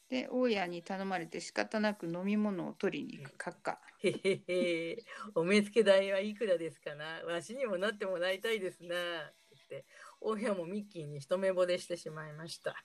[0.09, 4.99] で大家に頼まれて仕方なく飲み物を取りに行く閣下へへへ、
[5.35, 7.23] お目付け代はいくらですかな？
[7.27, 8.95] わしにもなってもらいたいですな。
[8.95, 9.87] って
[10.21, 12.77] 大家もミッキーに一目惚れしてしまいました。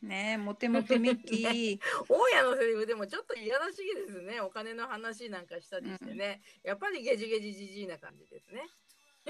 [0.00, 4.40] ねえモテモテミッキー 大家のセリフでもちょっといやらしげですね。
[4.40, 6.40] お金の話なんかしたりしてね。
[6.62, 8.62] やっぱりゲジゲジじじいな感じですね。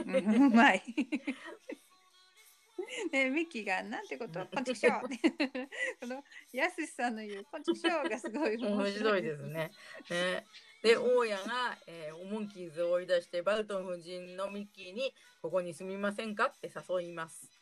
[0.07, 0.83] うんうまい。
[3.13, 5.09] ね、ミッキーが「なんてことこんちくしょう」こ
[6.07, 6.23] の
[6.53, 9.73] やすしさんの言う「こんちくしょう」がすごい面白いですね。
[10.09, 10.47] ね
[10.83, 16.47] で、大家が、えーモンキーズを追い出して、バルトン夫人のミッキーに、ここに住みませんか？
[16.47, 17.58] って誘います。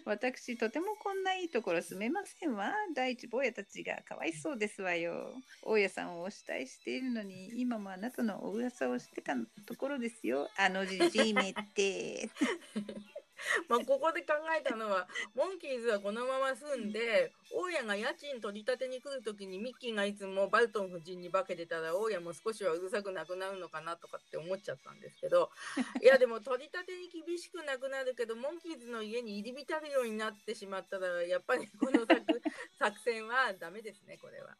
[0.06, 2.72] 私とてもこんないいところ住めませんわ。
[2.94, 5.34] 第一坊やたちがかわいそうですわよ。
[5.62, 9.34] 大家さんをお慕いしているのに今もあなたのお噂をしてた
[9.66, 10.48] ところですよ。
[10.56, 12.30] あのじじいめって
[13.68, 25.50] まあ、ここで考えたのは、モンキーズはこのまま住んで、大家が家賃取り立てに来るときにミッキーがいつもバルトン夫人に化けてたら、大家も少しはうるさくなくなるのかなとかって思っちゃったんですけど、
[26.02, 32.20] いやでも取り立てに厳しくなくなるけど、モンキーズの家に入り浸るようになってしまったら、やっぱりこの作
[32.78, 34.56] 作戦はダメですね、これは。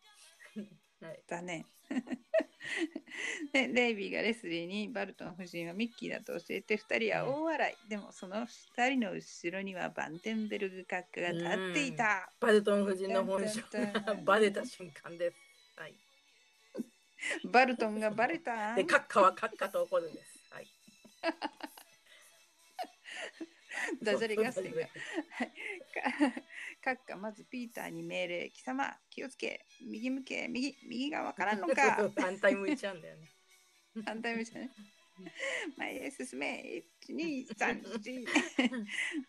[1.00, 1.66] はい、だね
[3.52, 15.36] でレイビーがレスリーにバルトン夫人はミッキーだと教えて2人は大笑い、でもその2人の後ろにはバンテンベルグ閣下が立っていた、バルトン夫人の本性がバレた瞬間です。
[15.76, 15.94] はい、
[17.44, 18.74] バルトンがバレた。
[18.74, 20.40] で、閣下は閣下と怒るんです。
[20.50, 20.66] はい
[24.02, 24.80] ダジャレ合戦が。
[24.82, 24.92] か
[26.94, 28.50] 閣下まずピーターに命令。
[28.50, 29.66] 貴様気をつけ。
[29.80, 32.10] 右向け右右がわからんのか。
[32.16, 33.28] 反対向いちゃうんだよね。
[34.04, 34.70] 反対向いてね。
[35.76, 38.24] 前へ進め1234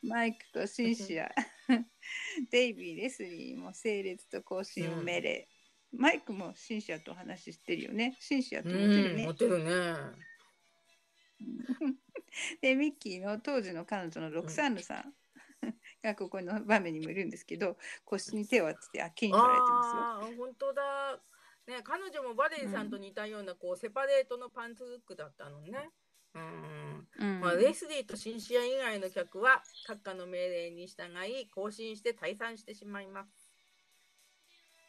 [0.03, 1.29] マイクとシンシア
[2.49, 5.47] デイビーレスリーも整列と更新を命令、
[5.93, 8.15] マイクもシンシアとお話ししてるよね。
[8.19, 9.71] シンシアとモテるうん、ねモテるね。
[12.61, 15.13] でミッキーの当時の彼女のロクサンヌさん
[16.03, 20.37] がここの場面にもいるんですけど腰に手を当ててあっきりに取られてますよ。
[20.37, 21.21] 本当だ。
[21.67, 25.91] ね、彼女もバレーさんと似たような、こうセパレートのパンツルックだったのね。
[26.33, 27.07] うん。
[27.19, 33.29] うんまあ、レスリーとシンシア以外の客は閣下の命令に従い更新して退散してしまいます。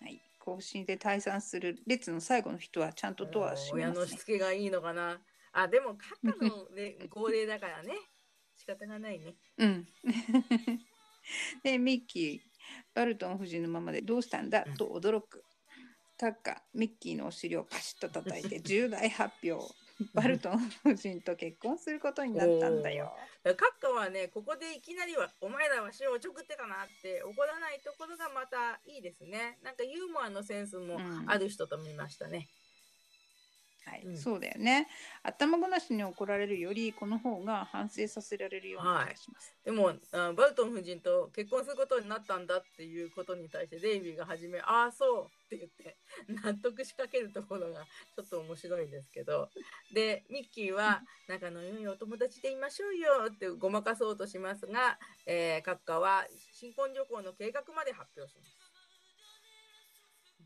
[0.00, 4.16] はい、更新で退散する列の最後の人はちゃんとドアを閉め親のし。
[4.16, 5.20] つけがいいのかな。
[5.52, 7.94] あ、でも閣下の、 ね、号令だからね。
[8.56, 9.36] 仕方がないね。
[9.58, 9.88] うん。
[11.62, 12.40] でミッキー
[12.94, 14.64] バルトン夫人のままでどうしたんだ？
[14.76, 15.44] と驚く。
[16.18, 19.74] 閣下ミッキーのお尻をパシッと叩いて重大発表。
[20.14, 23.14] バルトン夫人と結婚することになったんだよ。
[23.44, 29.58] 閣下はね、ここでいきなりは、お前らは死をおちょくってたなって怒らないところがまたいいですね。
[29.62, 32.48] なんかユーモアのセンスもうんある人と見ましたね。
[33.84, 34.88] はい、うんそうだよね。
[35.22, 39.54] 頭ごなしに怒られるよりこの方が反省させられるような気がします。
[39.64, 45.96] でもあバルトン夫人と結婚することになったんだっていうことに対してデイビーが初め「ああそう」って言って
[46.44, 49.50] 納得しかけるところがちょっと面白いですけど
[49.92, 58.61] でミッキーは「仲の良いお友達でいましょうよ」ってごまかそうとしますが、えー、閣下は新婚旅行の計画まで発表します。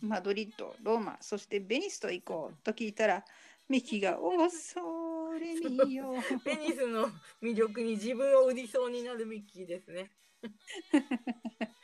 [0.01, 3.25] マドリッド、ローマ、そしてベニスと行こうと聞いたら、
[3.69, 6.15] ミキが恐れみよ。
[6.45, 7.09] ベニスの
[7.43, 10.11] 魅力に自分を売りそうになるミッキーですね。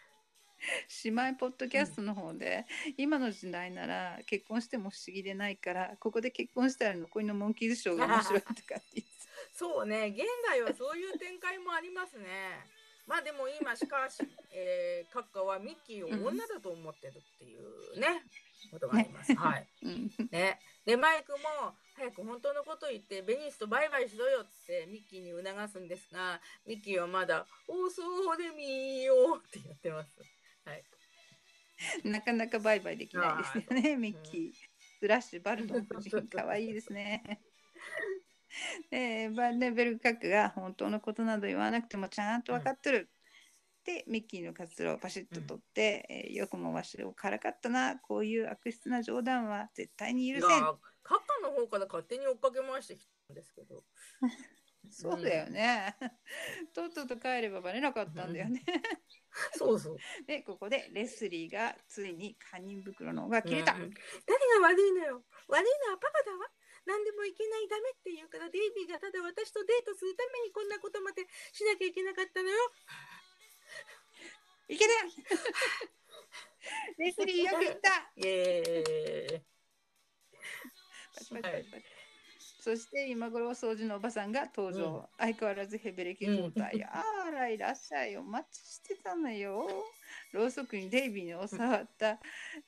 [1.04, 9.12] 姉妹ポッドキャストの方で、今の時代なら結婚しても不思議でないから、ここで結婚したら残りのモンキーズショーが面白いとかって言って
[9.52, 12.64] そうね、現代はそういう展開もありますね。
[13.06, 14.22] まあでも今しかし、
[14.52, 18.22] えー、閣下はミッキーを女だと思ってるっていうね、
[18.70, 19.34] ことがあります。
[19.34, 19.68] はい。
[19.82, 20.60] うんね。
[20.84, 30.20] で、マイクも、早く本当のこと言って、ベニスとバイバイしろよってミッキーに促すんですが、ミッキーはまだ、おそうでみーよってやってます。
[30.64, 30.84] はい。
[32.04, 34.52] なかなかバイバイできないですよね、ミッキー。
[35.00, 37.40] スラッシュバルドン夫人、かわいいですね。
[38.90, 43.10] で、 バンデンベルグ閣下が本当のことなど言わなくてもちゃんと分かってる。
[43.84, 50.60] で、ミッキーのカツラをパシッと取って、えーよくもわしをからかったな、こういう悪質な冗談は絶対に許せん。
[51.02, 53.84] カッカの方から勝手に追っかけ回してきたんですけど。
[54.90, 55.96] そうだよね。
[56.74, 58.62] とっとと帰ればバレなかったんだよね。
[59.54, 59.96] そうそう。
[60.26, 63.74] で、ここでレスリーがついに堪忍袋の緒が切れた。
[63.74, 63.90] うん
[64.26, 65.24] 誰が悪いのよ。
[65.48, 66.50] 悪いのはパパだわ。
[66.86, 72.58] 何でもいけないダメって言うからデイビーがただ私とデートするためにこんなことまでしなきゃいけなかったのよ。
[74.68, 74.92] いける
[76.98, 78.12] レスリーよく言った。
[78.16, 79.42] イエーイ。
[82.60, 85.06] そして今頃掃除のおばさんが登場、うん。
[85.18, 88.16] 相変わらずヘベレケ状態、あらいらっしゃい。
[88.16, 89.68] お待ちしてたのよ
[90.32, 92.18] ろうそくにデイビーの教わった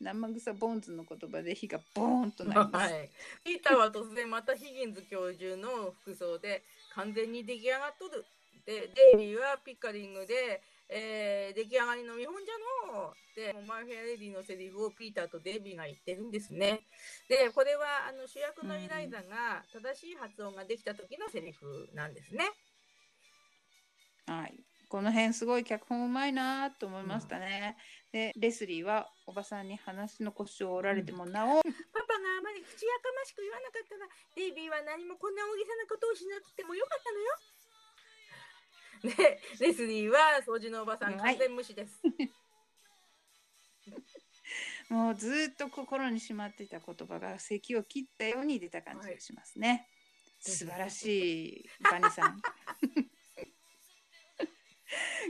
[0.00, 3.10] 生臭ボンズの言葉で火がボーンとなります、はい。
[3.42, 6.62] ピーターは突然またヒギンズ教授の服装で
[6.94, 8.24] 完全に出来上がっとる。
[8.66, 16.86] で、デイビーはピッカリングで、えー出来上がりの見本じゃのうで、マイ・フェア・レディのセリフをピーターとデイビーが言ってるんですね。
[17.28, 22.44] で、これはあの主役のイライザが正しい発音ができた時のセリフなんですね。
[24.26, 24.54] はい、
[24.89, 27.76] この辺すごい脚本うまいなと思いましたね、
[28.12, 31.74] でレスリーはおばさんに話の腰を折られてもなお、パパが
[32.39, 34.07] あまり口やかましく言わなかったら、
[34.37, 37.39] デイビーは何もこんな大げさなことをしなくてもよかったのよ。
[39.05, 42.01] で、レスリーは掃除のおばさん完全無視です。
[44.89, 49.89] もうずっと心にしまっていた言葉が咳を切ったように出た感じがしますね。
[50.41, 52.41] 素晴らしいバニさん。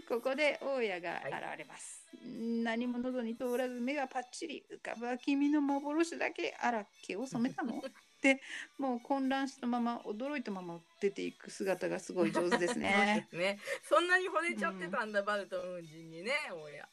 [0.09, 2.05] ここで大家が現れます。
[2.23, 7.83] 何も喉に通らず目がパッチリ浮かぶは君の幻だけあら毛を染めたの？
[8.23, 8.41] で
[8.79, 13.29] もう混乱したまま驚いたまま出ていく姿がすごい上手ですね。
[13.31, 13.59] そね。
[13.83, 16.89] そんなに惚れちゃってたんだ、バルトン夫人にね、親。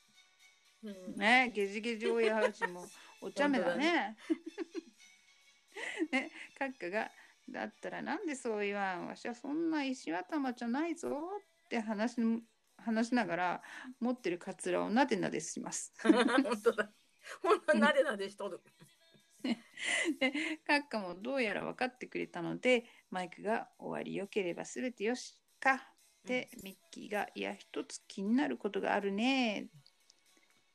[0.84, 2.86] うんねゲジゲジ親父も
[3.22, 4.18] お茶目だね。
[6.12, 7.12] ね 閣下が
[7.50, 9.08] 「だったらなんでそう言わん？
[9.08, 11.10] わしはそんな石頭じゃないぞ」
[11.66, 12.22] って話し
[12.82, 13.62] 話しながら
[14.00, 15.94] 持ってるカツラをなでなでします。
[16.02, 16.14] 本
[16.64, 16.92] 当だ。
[17.42, 18.62] 本当なでなでしとる。
[20.20, 20.34] で
[20.68, 25.92] 閣下もどうやら分かってくれたのでマイクが「終わりよければ全てよしか」
[26.24, 29.70] でミッキーが「いや一つ気になることがあるね」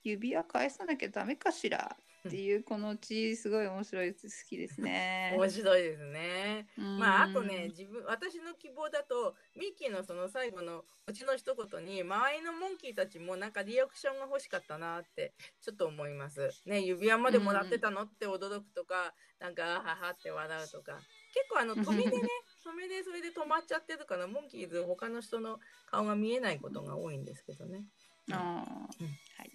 [0.02, 1.96] 指輪返さなきゃダメかしら
[2.27, 5.35] っていうこのうちすごい面白い好きですね。
[5.37, 6.66] 面白いですね。
[6.79, 16.51] うんまあ、あとね、自分、私の希望だと、ミッキーのその最後のうちの一言に、周りのモンキーたちもなんかリアクションが欲しかったなって、ちょっと思います。
[16.66, 20.99] ね、指輪までもらってたのって驚くとか、なんか、あははって笑うとか。
[21.33, 22.29] 結構あの、 止めでね、
[22.64, 27.85] 止めでそれで止まっちゃってるから、モンキーズ他の人の顔が見えないことが多いんですけどね。
[28.33, 29.07] あーうん
[29.39, 29.53] はい、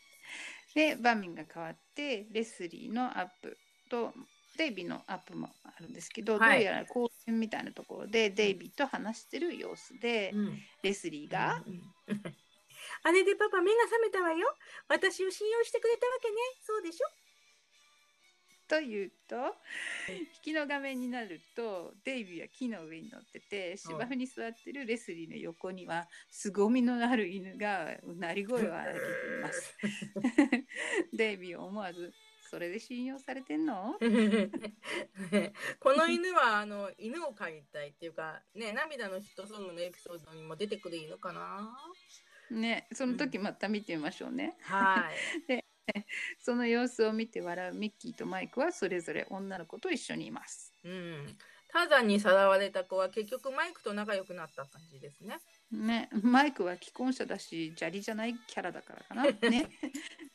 [0.73, 3.57] で場面が変わってレスリーのアップ
[3.89, 4.13] と
[4.57, 6.59] デイビーのアップもあるんですけど、はい。
[6.59, 10.59] どうやら公園みたいなところでデイビーと話してる様子で、うん。
[10.83, 11.63] レスリーが、
[13.03, 14.47] あれでパパ目が覚めたわよ。
[14.87, 16.35] 私を信用してくれたわけね。
[16.61, 17.20] そうでしょ？
[18.71, 19.35] と言うと
[20.07, 29.77] 引きの画面になるとデイビーは木の上に乗ってて芝生に座ってるレスリーの横には凄みのある犬がうなり声を上げています。
[31.11, 33.99] デイビーは思わず「それで信用されてんの?
[35.81, 41.75] 」この犬はあの犬を飼いたいっていうかね涙のヒットソングのエピソードにも出てくる犬かな
[42.49, 44.57] ねその時また見てみましょうね。
[44.61, 45.63] はい
[46.39, 50.73] その様子を見て笑うミッキーとマイクはそれぞれ女の子と一緒にいます。
[50.83, 51.37] うん
[51.73, 55.39] ターザンにさらわれた子は結局マイクと仲良くなった感じですね
[55.71, 59.23] ね、マイクは既婚者だし砂利じゃないキャラだからかな。
[59.49, 59.69] ね、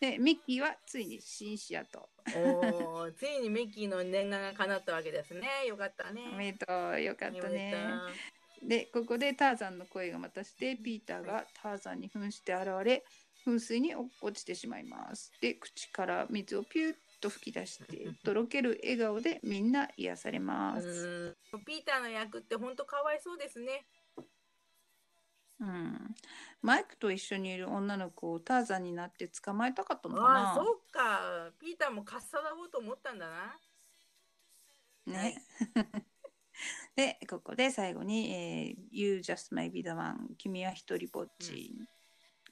[0.01, 2.09] でミッキーはついにシンシアと。
[2.35, 7.75] おーついにミッキーの念願が叶ったわけですねよかったねおめでとうよかったね
[8.63, 8.67] と。
[8.67, 13.05] でここでターザンの声がまたしてピーターがターザンに扮して現れ
[13.47, 15.31] 噴水に落っこちてしまいます。
[15.41, 21.37] で口から水をピュッと吹き出して とろける笑顔でみんな癒されまうす。
[21.53, 21.65] うん。
[21.65, 23.87] ピーターの役って本当かわいそうですね。
[25.59, 26.15] うん、
[26.61, 30.29] マイクと一緒にいる女の子をターザンになって捕まえたかったのかな。
[30.51, 31.51] ああそうか。
[31.59, 33.59] ピーターもかっさらおうと思ったんだな。
[35.07, 35.43] ね。
[36.95, 41.87] で、ここで最後に、えー You just may be the one 君は一人ぼっち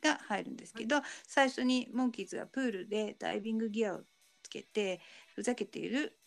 [0.05, 4.03] が入るんですけど、最初にモンキーズがプールでダイビングギアを
[4.43, 5.01] つけて
[5.35, 6.19] ふざけている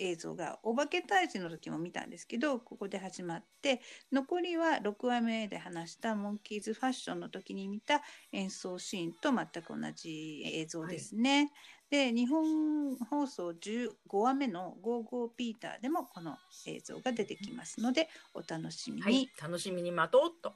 [0.00, 8.00] 映像がお化け退治の時も見たんですけどここで始まって残りは6話目で話したモンキーズファッションの時に見た
[8.32, 11.52] 演奏シーンと全く同じ映像ですね。
[11.90, 19.02] で日本放送15話目の「ゴーゴーピーター」でもこの映像が出てきますのでお楽しみに。
[19.02, 20.54] はい、楽しみに待とうっと。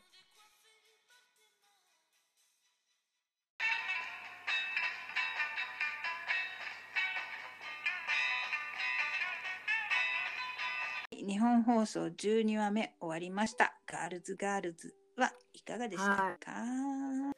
[11.26, 13.72] 日本放送12話目終わりました。
[13.86, 16.36] ガールズガールズはいかがでしたか、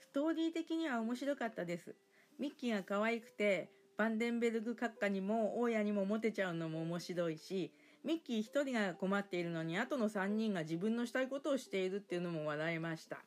[0.00, 1.94] ストーリー的には面白かったです。
[2.40, 7.72] ミッキーが可愛くて、バンデンベルグ閣下にも大家にもモテちゃうのも面白いし、
[8.02, 13.18] ミッキー一人が困っているのに、あとの3人が自分のしたいことをしているっていうのも笑いました。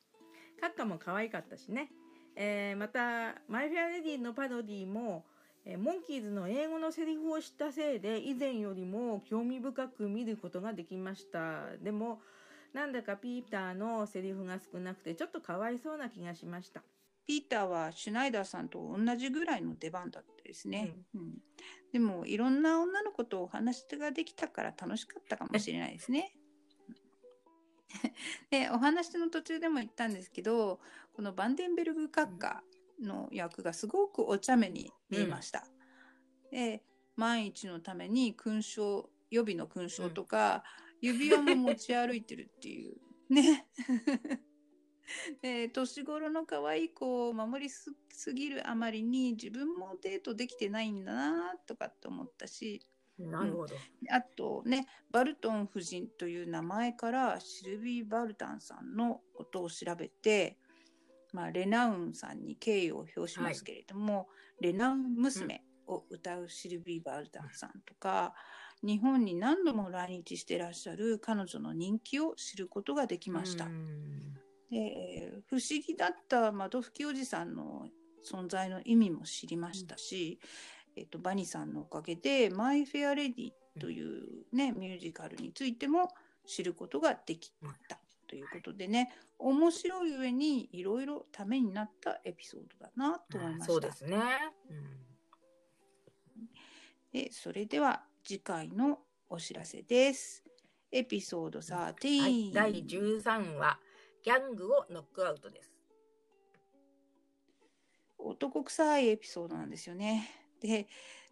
[0.61, 1.89] 閣下も可愛かったしね。
[2.35, 5.25] えーまた、マイ・フェア・レディのパロディも、
[5.69, 11.77] えーモンキーズの英語のセリフを知ったせいで以前よりも興味深く見ることができました。
[11.83, 12.21] でも
[12.73, 16.81] なんだかピーターのセリフが少なくてちょっとかわいそうな気がしました。
[17.27, 20.95] ピーターはシュナイダーさんと同じぐらいの出番だったですね。
[21.13, 21.37] うん。
[21.93, 26.33] でもいろんな女の子とお話ができたから楽しかったかもしれないですね。
[28.49, 30.79] でお話の途中でも言ったんですけど
[31.13, 32.63] このバンデンベルグ閣下
[33.01, 35.65] の役がすごくお茶目に見えました。
[36.51, 36.83] で
[37.15, 40.63] 万一のために勲章予備の勲章とか、
[41.01, 42.97] 指輪も持ち歩いてるっていう
[43.33, 43.67] ね。
[45.41, 52.85] で年頃の可愛い子を守りすすぎるあまりに自分もデートできてないんだなとかって思ったし
[53.17, 53.75] なるほど、
[54.11, 60.57] あとねバルトン夫人という名前からシルビー・バルタンさんのことを調べて、
[61.33, 64.27] まあ、レナウンさんに敬意を表しますけれども、
[64.59, 68.33] レナウン娘を歌うシルビー・バルタンさんとか、
[68.81, 73.65] 日本に何度も来日してらっしゃる彼女の人気を知ることができました。
[73.65, 74.33] うん。
[74.71, 77.87] で不思議だった窓拭きおじさんの
[78.29, 80.39] 存在の意味も知りましたし、
[80.95, 86.09] えっと、バニさんのおかげで「マイ・フェア・レディ」という、ねミュージカルについても
[86.45, 87.51] 知ることができ
[87.87, 87.98] た
[88.29, 93.65] ということでね面白い上にいろいろためになったエピソードだなと思いました。
[93.65, 94.19] そうですね、
[97.11, 98.99] でそれでは次回の
[99.29, 100.43] お知らせです。
[100.91, 103.79] エピソード13、はい、第13話
[104.23, 105.71] ギャングをノックアウトです
[108.17, 110.29] 男臭いエピソードなんですよね。
[110.59, 110.87] で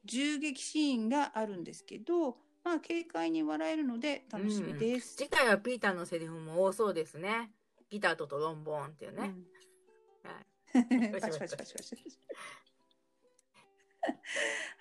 [0.06, 2.38] 銃撃シーンがあるんですけど、
[2.68, 5.16] まあ、軽快に笑えるので楽しみです。
[5.16, 7.50] 次回はピーターのセリフも多そうですね
[7.90, 9.34] ギターとトロンボーンっていうね、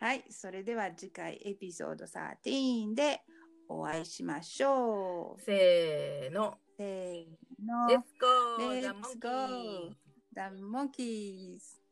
[0.01, 3.23] はい、それでは次回エピソード13で
[3.69, 5.41] お会いしましょう。
[5.41, 7.25] せーのせー
[7.65, 7.87] の。
[7.89, 8.27] Let's go!
[8.59, 9.29] Let's The go!
[9.29, 9.97] monkey!
[10.35, 11.86] The Monkeys!